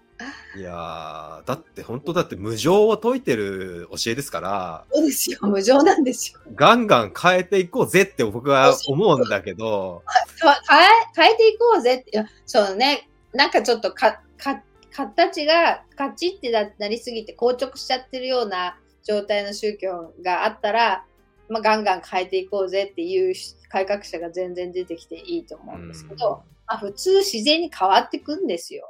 [0.56, 5.38] いやー、だって本当だって無常を解いてる教えですから、そうですよ。
[5.42, 6.40] 無常なんですよ。
[6.54, 10.02] ガンガン変えていこうぜって僕は思うんだけど、
[10.40, 12.10] か変え、変えていこうぜって。
[12.10, 13.08] いや、そうね。
[13.32, 14.62] なんかちょっとか、か、
[14.92, 21.04] 形がカチってななりすぎて硬直しちゃってるような状態の宗教があったら、
[21.48, 23.34] まあ、ガンガン変えていこうぜっていう
[23.68, 28.89] 改革者が全然出てきていいと思うんですけど、まあ、普通自然に変わっていくんですよ。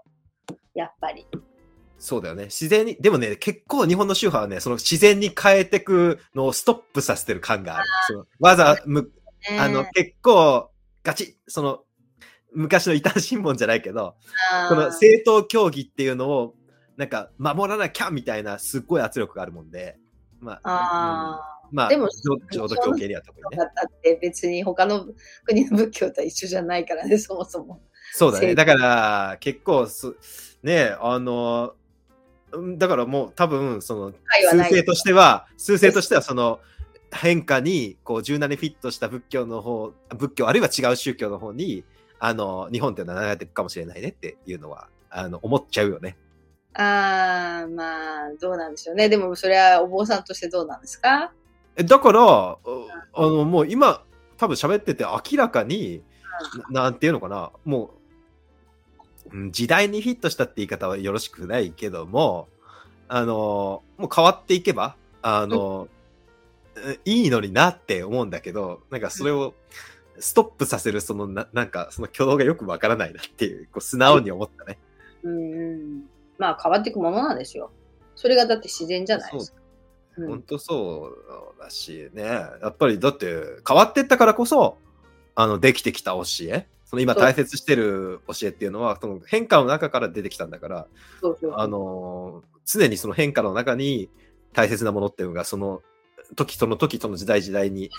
[0.75, 1.27] やっぱり。
[1.99, 2.45] そうだよね。
[2.45, 7.89] 自然に、でもね、結構日本の宗派はね、その自然に変えていくのをストップさせてる感がある。
[8.07, 9.11] そのわざむ、
[9.59, 10.71] あの、結構、
[11.03, 11.81] ガチッ、その、
[12.53, 14.17] 昔の異端審問じゃないけど、
[14.71, 16.55] この正当競技っていうのを、
[16.97, 19.99] なんか、守らなきゃみたいな、すっごい圧力があるもんで、
[20.41, 22.09] まあ、あうんまあ、でも
[22.51, 23.57] 浄土教系には特にね。
[23.57, 25.07] だって別に他の
[25.45, 27.81] 国の仏教とは一緒じゃないからね、そもそも。
[28.13, 28.49] そうだね。
[28.49, 30.15] 正だから、結構す、
[30.63, 31.75] ね、あの、
[32.53, 34.13] うんだからもう多分、その、
[34.51, 36.61] 数勢としては、数勢としては、その、
[37.13, 41.85] 変化に、こう、柔軟にフィットした仏教の方、仏教、あるいは違う宗教の方に、
[42.19, 46.17] あの、日本っていうのは流れていくかもしれないねっていうのは、あの、思っちゃうよね。
[46.75, 49.09] ああ、まあ、どうなんでしょうね。
[49.09, 51.33] でも、それはお坊さんとしてどうなんですか？
[51.77, 52.57] えだから、あ
[53.17, 54.05] の、もう今、
[54.37, 56.03] 多分喋ってて明らかに、
[56.71, 57.95] ななんていうのかな、も
[59.51, 62.49] 時代にフィットしたって言い方はよろしくないけども、
[63.09, 65.89] あの、もう変わっていけば、あの、
[66.77, 69.55] えいいのになって思うんだけど、なんかそれを
[70.19, 74.79] ストップさせる、そのな、なんかその挙動がよくわからないなっていう、こう素直に思ったね。
[75.23, 76.03] うんうん。
[76.39, 77.71] まあ、変わっていくものなんですよ。
[78.15, 79.57] それがだって自然じゃないですか。
[79.57, 81.13] うん本当そ
[81.57, 82.25] うだしね。
[82.25, 84.77] やっぱりだって変わってったからこそ、
[85.35, 86.67] あの、できてきた教え。
[86.91, 90.87] その今大切してる教えっていうのは、その変化の中から出てきたんだから、
[91.21, 94.09] そうそうあのー常にその変化の中に
[94.53, 95.83] 大切なものっていうのが、その
[96.35, 97.91] 時その時その時代時代に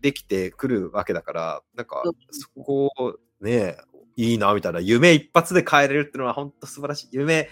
[0.00, 3.76] できてくるわけだから、なんかそこをね、
[4.14, 4.78] いいな、みたいな。
[4.78, 7.08] 夢一発で変えれるっていうのは本当素晴らしい。
[7.10, 7.48] 夢、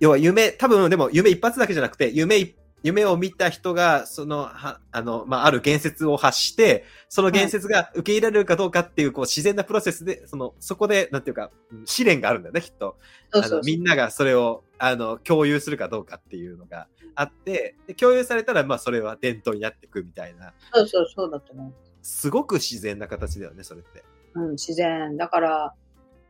[0.00, 2.56] 要は夢、多分でも夢一発だけじゃなくて、夢い、
[2.86, 12.96] 夢を見た人が、その、はあの、まあ、ある言説を発して、その言説が受け入れられるかどうかっていう、こう、自然なプロセスで、その、そこで、なんていうか、うん試練があるんだよね、きっと。
[13.32, 21.72] あのみんながそれをあの共有するかどうかっていうのがあってで共有されたらまあそれは伝統になっていくみたいなそうそうそうだと思う。
[22.02, 24.04] すごく自然な形だよねそれって。
[24.34, 25.16] うん、自然。
[25.16, 25.74] だから、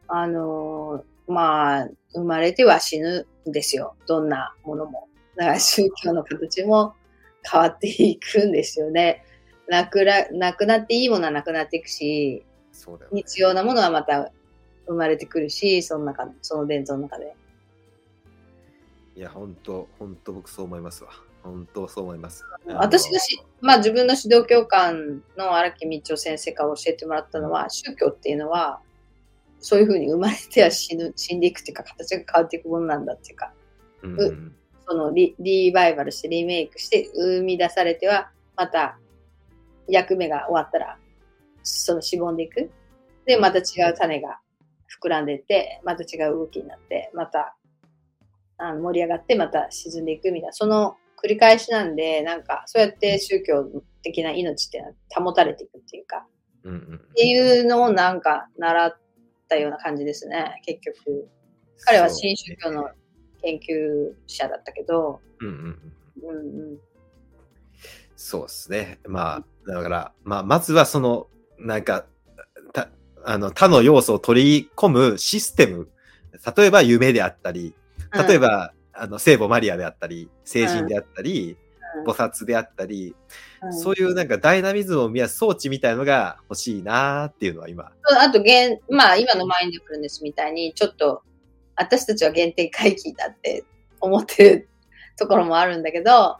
[0.08, 3.96] あのーまあ、生まれては死ぬんですよ。
[4.06, 5.08] どんなものも。
[5.36, 6.94] だから宗教の形も
[7.50, 9.24] 変わっていくんですよね。
[9.68, 13.20] なくな、なくなっていいものはなくなっていくし、そうだよね。
[13.22, 14.32] 必要なものはまた
[14.86, 17.34] 生まれてくるし、その中、その伝統の中で。
[19.16, 21.10] いや本当本当僕そう思いますわ。
[21.42, 22.44] 本当そう思います。
[22.66, 28.80] 私がし、まあ自分の指導教官の荒木道夫先生から教えてもらったのは、宗教っていうのは、
[29.60, 33.52] そういうふうに生まれては死ぬ、死んでいくっていうか、形が変わっていくものなんだっていうか、
[34.02, 34.54] うん
[34.88, 38.98] そのリリバイバルしてリメイクして生み出されては、また
[39.88, 40.98] 役目が終わったら、
[41.62, 42.70] そのしぼんでいく。
[43.24, 44.38] で、また違う種が
[45.02, 47.56] 膨らんでいって、また違う動きになって、また
[48.58, 53.64] あの盛り上がって、また沈んでいくみたいな、その繰り返しなんで、なんかそうやって宗教
[54.02, 54.82] 的な命って
[55.14, 56.26] 保たれていくっていうか、
[56.64, 58.98] うんうんっていうのをなんか習っ
[59.48, 61.28] たような感じですね、結局。
[61.84, 62.88] 彼は新宗教の
[63.46, 65.54] 研究者だったけど、うんうん
[66.22, 66.72] うんうん。
[66.72, 66.78] うん、
[68.16, 68.98] そうですね。
[69.06, 71.28] まあ、だから、まあ、まずはその、
[71.58, 72.06] なんか、
[72.72, 72.88] た
[73.24, 75.88] あの他の要素を取り込むシステム、
[76.56, 77.72] 例えば夢であったり、
[78.12, 81.56] 例えば、あの聖母マリアであったり、聖人であったり、
[82.04, 83.14] 菩薩であったり、
[83.62, 87.92] うん、そういうなんかダイナミズムを見や装置みたいのが欲しいなーっていうのは今。
[88.20, 91.22] あと、現まあ、今のマインドフルネスみたいに、ちょっと、
[91.76, 93.64] 私たちは原点回帰だって
[94.00, 94.68] 思ってる
[95.16, 96.38] ところもあるんだけど、ま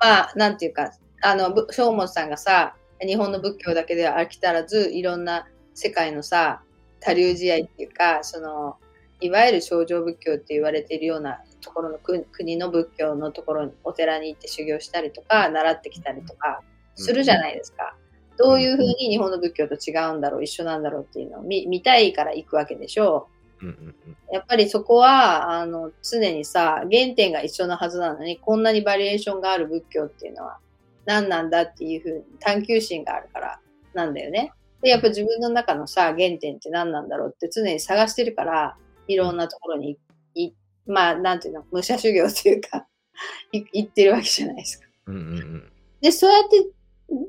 [0.00, 6.62] あ、なんていうか、あの、正門さんがさ、日本の仏教だけでは飽き足らず、いろんな世界のさ、
[7.00, 8.76] 多流試合っていうか、その、
[9.20, 16.60] いわゆる症状仏教って言われているようなところの国国の仏教のところにお寺に行って修行したりとか、習ってきたりとか
[16.94, 17.96] するじゃないですか。
[18.36, 24.34] どういうふうに日本の仏教と違うんだろう、一緒なんだろうっていうのを見見たいから行くわけでしょうんうんうんう。
[24.34, 30.58] やっぱりそこは、あの、常にさ、原点が一緒なはずなのに、こんなにバリエーションがある仏教っていうのは
[31.06, 33.60] 何なんだっていうふうに探求心があるから
[33.94, 34.52] なんだよね。
[34.82, 38.76] で、やっぱ自分の中のさ、原点って何なんだろうって常に探してるから、
[39.08, 39.98] いろんなところに
[40.34, 40.52] い、
[40.86, 42.86] まあ、なんていうの、武者修行というか、
[43.52, 44.86] い行ってるわけじゃないですか。
[45.06, 45.72] うんうんうん。
[46.00, 46.70] で、そうやって、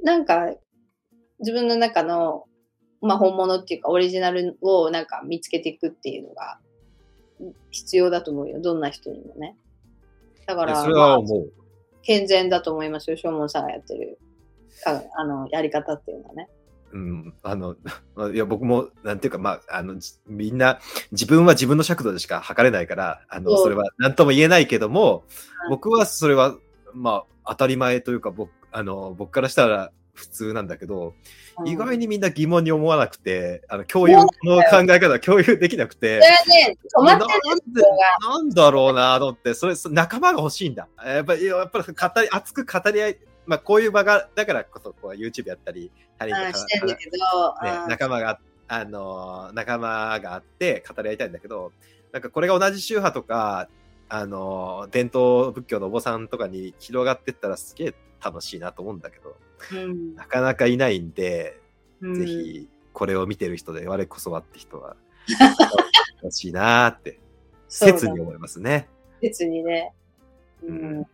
[0.03, 0.53] なんか、
[1.39, 2.45] 自分の中の、
[3.01, 6.59] まあ、本物っていうか、オリジナルをなんか見つけていくっていうのが、
[7.71, 8.61] 必要だと思うよ。
[8.61, 9.55] どんな人にもね。
[10.45, 11.53] だから、それまあ、は思う。
[12.01, 13.17] 健全だと思いますよ。
[13.17, 14.19] ショーモンさんがやってる、
[14.83, 16.49] かあの、やり方っていうのはね。
[16.91, 17.75] うん、あの、
[18.15, 20.79] ま あいや、僕も、なんていうか、まあ、あの、じみんな、
[21.11, 25.23] 自分は自分の尺度でしか測れないから、あの、それは何とも言えないけども
[25.65, 26.57] うん、僕はそれは、
[26.93, 31.13] まあ、当たり前というか、僕、あの、僕からしたら普通なんだけど、
[31.65, 31.99] 意外に。
[31.99, 37.23] にみんな疑問に思わなくて、あの、共有の考え方は共有できなくて、それはね、止まって
[37.75, 37.83] る
[38.21, 40.87] なんだろうなと思って、それ、そ仲間が欲しいんだ。
[41.05, 47.17] やっぱり、やっぱり語り、熱く語り合い、まあ、こういう場が、だからこそ、こう、YouTube やったり、他人うんとしてんだけど、
[47.63, 48.39] ねうん、仲間が、
[48.71, 51.71] あのー仲間があって語り合いたいんだけど、
[52.11, 53.67] なんかこれが同じ宗派とか、
[54.09, 59.37] あのー伝統仏教のお坊さんとかに広がってったらすげえ楽しいなと思うんだけど、
[59.73, 61.59] うんなかなかいないんで、
[62.01, 64.95] うんぜひこれを見てる人で我こそはって人は、
[66.21, 67.19] 欲しいなーって、
[67.67, 68.89] 切に思いますね。
[69.21, 69.93] 別にね。
[70.63, 71.07] ううんん。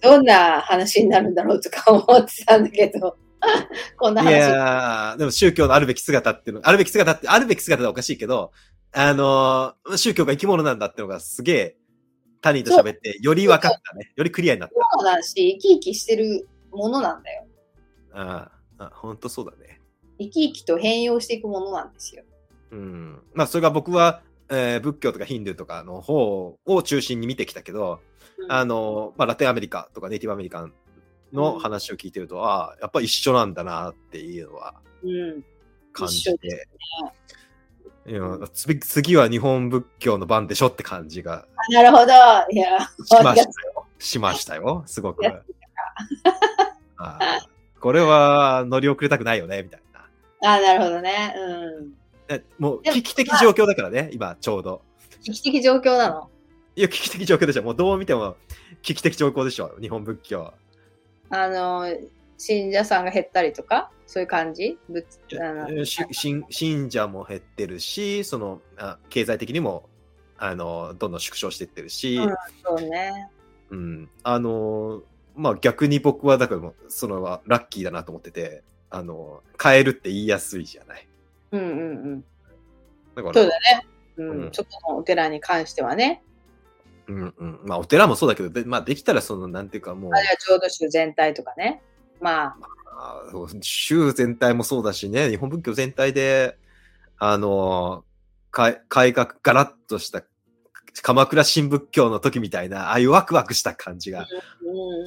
[0.00, 3.16] どんな話になるんだろうとか思ってたんだけど、
[3.96, 4.32] こんない話。
[4.32, 8.52] やー、でも宗教のあるべき姿っていうの、あるべき姿って、あるべき姿はおかしいけど、
[8.92, 11.76] あのー宗教が生き物なんだってのがすげえ、
[12.42, 14.12] 他人と喋って、より分かったね。
[14.16, 17.46] よりクリアになっそうだし、生き生きしてるものなんだよ。
[18.12, 18.20] た。
[18.20, 19.80] ああ、ほんとそうだね。
[20.18, 22.24] 生き生きと変容していくものなんですよ。
[22.72, 23.22] うん。
[23.32, 28.00] まあ、それが僕は、えー仏教とかヒンドゥーとかの方を中心に見てきたけど、
[28.38, 30.74] うんあのーまあ、ラテンアメリカとかネイティブアメリカン
[31.32, 35.44] の話を聞いてると、ああ、やっぱ一緒なんだなっていうのはうん。
[35.92, 36.68] 感じ一緒でて。
[38.04, 38.20] いや
[38.52, 42.12] 次次は日本仏教の番でしょって感じがあなるほど。
[42.50, 43.86] いや、しましたよ。
[43.98, 44.82] しましたよ。
[44.86, 45.22] すごく。
[47.80, 50.54] これは乗り遅れたくないよね、みたいな。
[50.54, 51.34] あなるほどね。
[51.36, 51.94] うん。
[52.28, 54.82] えもう危機的状況だからね、今ちょうど。
[55.22, 56.30] 危機的状況なの？
[56.74, 57.62] いや、危機的状況でしょ。
[57.62, 58.36] もうどう見ても
[58.82, 60.52] 危機的状況でしょ、日本仏教。
[61.30, 61.86] あの、
[62.38, 64.78] 信者さんが減ったりとか、そういう感じ？
[66.50, 69.88] 信者も減ってるし、そのあ経済的にも
[70.44, 72.34] あのどんどん縮小していってるし、うん
[72.64, 73.28] そうね。
[73.70, 75.02] うん、あの
[75.36, 81.06] まあ逆に僕はだからそのはラッキーだなと思ってて、あの変えるって言いやすいじゃない。
[81.52, 81.74] うんうんう
[82.16, 82.24] ん。
[83.14, 83.86] だからそうだね。
[84.16, 84.30] うん。
[84.30, 86.24] うんちょっとのお寺に関してはね。
[87.06, 91.80] うんうん、まあお寺もそうだけど、でまあできたらそのなんていうかもうあるいは浄土宗全体とかね。
[92.20, 96.58] まあ、あそう州全体もそうだしね、日本仏教全体で、
[97.18, 98.04] あの
[98.50, 100.24] 改改革、ガラッとした
[101.00, 104.26] 鎌倉新仏教の時みたいな、ああいうワクワクした感じが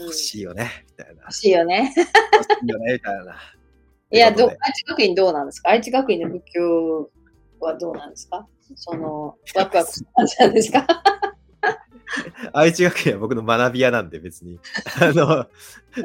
[0.01, 1.21] 欲しいよね、みたいな。
[1.23, 1.93] 欲しいよね。
[1.95, 3.35] 欲しいよね、みたいな。
[4.11, 5.69] いや、ど愛知学院どうなんですか？
[5.69, 7.11] 愛知学院の仏教
[7.59, 8.47] はどうなんですか？
[8.75, 10.87] その、ワクワクした感じなんですか？
[12.53, 14.59] 愛知学院は僕の学び屋なんで別に。
[15.01, 15.47] あの、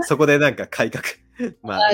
[0.04, 1.04] そこでなんか改革。
[1.62, 1.90] まあ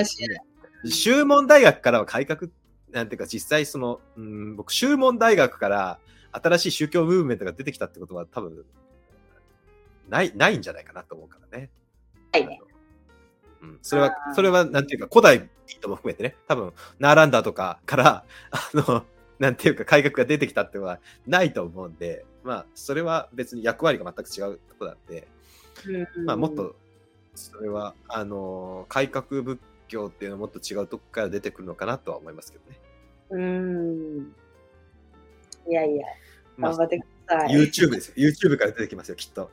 [0.85, 2.49] 修門大学からは改革、
[2.91, 5.99] なんていうか実際その、うん、僕修門大学から
[6.31, 8.65] 新しい宗教ムーブメントが出てきたってことは多分、
[10.09, 11.69] ない、ないんじゃないかなと思うからね。
[12.31, 12.61] はいね。
[13.61, 15.49] うん、それはそれはなんていうか古代
[15.81, 19.05] とも含めてね、多分、ナーランダーとかから、あの、
[19.39, 25.27] なんていうか改革が出てきたっていうのはないと思うんで、まあ、それは別に役割が全く違うところなんで、
[26.25, 26.75] まあ、もっと、
[27.35, 32.79] それは、あのー改革仏教っていうのはもっと違うとこから出てくるのかなとは思いますけどね。
[33.29, 34.35] うん。
[35.67, 36.05] いやいや、
[36.57, 37.49] まあ頑張ってください。
[37.55, 38.13] YouTube ですよ。
[38.17, 39.49] YouTube から出てきますよ、きっと。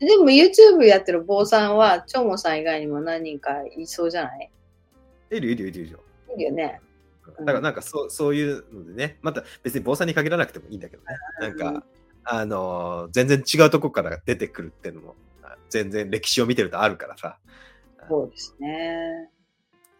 [0.00, 4.50] でも YouTube やってる坊さんは、長毛さん以外にも何人かいそうじゃない？
[5.30, 6.00] いるいるいるいるよ。
[6.34, 6.80] いるよね。
[7.38, 11.08] だからなんかそうそういうのでね、また別に坊さんに限らなくてもいいんだけどね。
[11.40, 11.86] なんうんか、
[12.24, 17.38] あのー全然違うとこから出てくるっていうのも、あ全然歴史を見てるとあるからさ、
[18.08, 19.30] そうですね。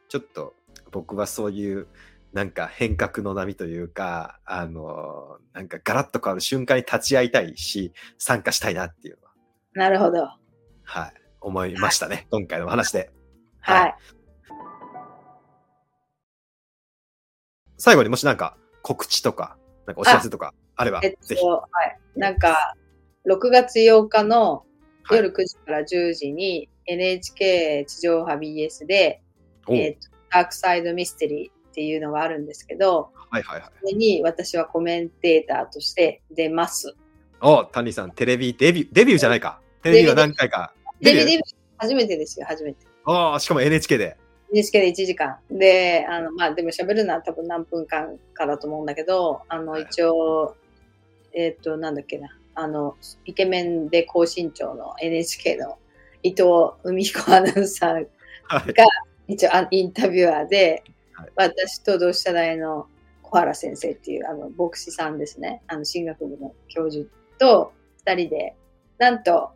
[0.08, 0.54] ちょっと
[0.90, 1.86] 僕はそういう
[2.34, 9.32] なんか変革の波というか、あのーなんかガラッと変わる瞬間に立ち会いたいし、参加したいなっていうのは、
[9.74, 10.28] なるほど。
[10.82, 13.12] はい、思いましたね、今回のお話で。
[13.60, 13.94] はい。
[17.78, 19.56] 最後にもしなんか告知とか、
[19.86, 21.40] なんかお知らせとかあれば、えっぜひ。
[21.40, 22.18] と、はい。
[22.18, 22.74] なんか、
[23.30, 24.64] 6月8日の
[25.04, 29.22] はい夜9時から10時に NHK 地上波 BS で、
[29.68, 33.70] えっと、ダークサイドミステリーっていうのがあるんですけど、はいはいはい。
[33.80, 36.94] それに私はコメンテーターとして出ます。
[37.40, 39.60] お、谷さん、テレビデビュー、デビューじゃないか。
[39.82, 40.72] テレビは何回か。
[41.00, 41.42] デビュー、デビュー？
[41.78, 42.86] 初めてですよ、初めて。
[43.06, 44.16] ああ、しかも NHK で。
[44.52, 45.36] NHK で1時間。
[45.50, 50.54] で、あの、まあ、でも喋るのは多分何分間かだと思うんだけど、あの、はい一応、
[51.32, 52.94] えっ、と、なんだっけな、あの、
[53.24, 55.76] イケメンで高身長の NHK の
[56.22, 56.44] 伊藤
[56.84, 58.06] 海彦アナウンサー
[58.44, 58.72] はい。
[58.72, 58.84] が
[59.26, 61.32] 一応あインタビュアーで、はい。
[61.36, 62.86] 私と同志社大の
[63.22, 65.62] 小原先生っていうあの牧師さんですね。
[65.66, 67.08] あの進学部の教授
[67.38, 67.72] と
[68.06, 68.56] 2人で
[68.98, 69.50] なんと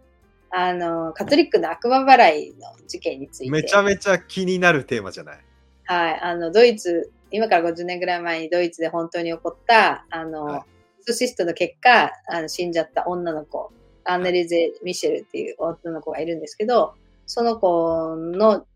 [0.51, 3.51] あのカトリックの悪魔払いの事件について。
[3.51, 5.39] めちゃめちゃ気になるテーマじゃない？
[5.85, 10.63] はい、あのドイツ今から50年ぐらい前にドイツで本当に起こったあの、はい。
[11.11, 13.73] シストの結果あの死んじゃった女の子
[14.05, 16.95] アンネリゼ・ミシェルっていう女の子がいるんですけど
[17.25, 18.67] その子の、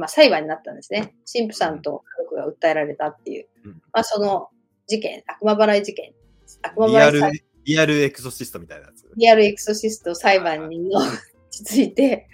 [0.00, 4.48] まあ、裁判になったんですね神父さんと家族が訴えられたっていう、うんまあ、その
[4.86, 6.12] 事件悪魔払い事件
[6.62, 9.08] 悪魔リアル払い裁、リアルエクソシストみたいなやつ。
[9.16, 11.10] リアルエクソシスト裁判人のに
[11.50, 12.28] ついて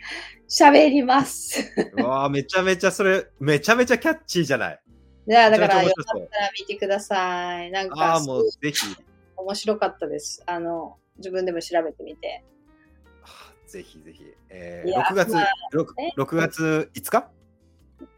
[0.49, 1.73] 喋ります。
[1.99, 4.81] う わあ、めちゃめちゃそれ、めちゃめちゃキャッチーじゃない。
[5.29, 7.71] じゃあだからよかったら見てください。
[7.71, 8.75] なんあかあ、もうぜひ、
[9.37, 10.43] 面白かったです。
[10.47, 12.45] あの、自分でも調べてみて。
[13.67, 14.25] ぜひぜひ。
[14.49, 17.31] えー、いや6月、まあ 6, ね6月5日？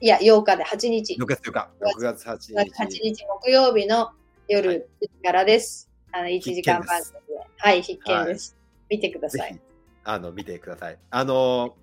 [0.01, 1.17] いや、8日で8日。
[1.21, 1.69] ?6 月8日。
[1.81, 3.01] 6月8 6月8日。
[3.01, 4.19] 日木曜日のはい
[4.49, 5.91] 夜1時からです。
[6.11, 7.47] あの1時間番必組で。
[7.59, 8.57] はい、必見です。
[8.89, 9.53] 見てくだぜさい。
[9.53, 9.61] ひ、
[10.05, 10.99] あの、見てください。
[11.11, 11.77] あの、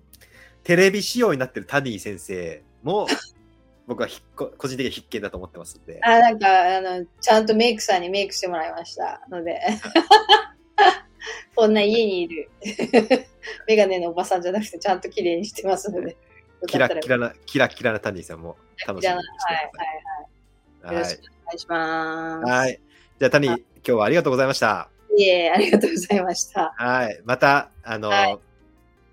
[0.64, 3.06] テレビ仕様になってるタニー先生も、
[3.86, 6.00] 僕はひっこ個人的に必見だと思ってますんで。
[6.02, 9.60] あ、なんか、あの、ちゃんとメイクさんにメイクしてもらいましたので。
[11.54, 12.50] こんな家にいる
[13.66, 16.16] メガネのおばさんじゃなくてちゃんと綺麗にしてますので。
[16.60, 19.54] よキラッキラな、キラッキラなタニーさんも楽しみにしてください。
[19.54, 20.94] はいはいはい。
[20.94, 22.50] よろしくお願いします。
[22.50, 22.80] はい。
[23.18, 24.88] じゃあ、タニー、今日はありがとうございました。
[25.16, 26.74] いえ、ありがとうございました。
[26.76, 27.20] はい。
[27.24, 28.38] また、あの、はい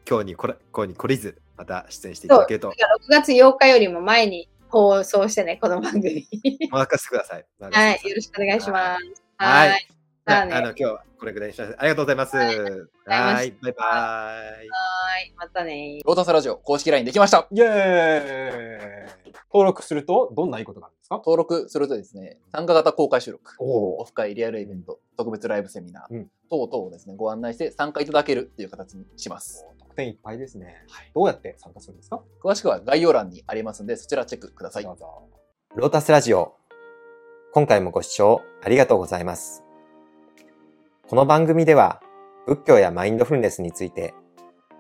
[0.10, 2.74] 今日にこれ、今日に懲りず、また出演していただけると、6
[3.10, 6.28] 月8日よりも前に放送してね、この番組。
[6.70, 7.46] 任せてください。
[7.60, 9.24] はい、よろしくお願いします。
[9.38, 9.88] はいはい。
[10.26, 11.76] あの、今日はこれぐらいにします。
[11.78, 12.38] ありがとうございます。
[12.38, 12.58] はい。
[13.08, 13.72] バイバイ。
[13.72, 14.32] は
[15.20, 16.02] い、またね。
[16.06, 21.18] ロータスラジオ公式 LINE できましたイェーイ登録するとどんないいことがあるんですか？
[21.18, 29.66] 登録するとですね、参加型公開収録、おオフ会リアルイベント、特別ライブセミナー、うん等々をですね、ご案内して参加いただけるっていう形にします。
[29.80, 30.86] 特典いっぱいですね。
[30.90, 32.22] はいどうやって参加するんですか？
[32.44, 34.84] 詳しくは概要欄にありますので、そちらチェックください。
[34.84, 35.28] どうぞ。
[35.76, 36.56] ロータスラジオ。
[37.54, 39.64] 今回もご視聴ありがとうございます。
[41.14, 42.02] この番組では
[42.48, 44.16] 仏教やマインドフルネスについて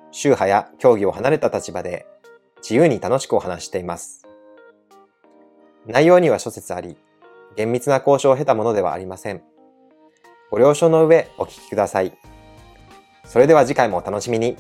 [0.09, 2.07] 宗派や教義を離れた立場で
[2.57, 4.25] 自由に楽しくお話しています。
[5.85, 6.97] 内容には諸説あり、
[7.55, 9.43] 厳密な交渉を経たものではありません。
[10.49, 12.17] ご了承の上お聞きください。
[13.25, 14.57] それでは次回もお楽しみに。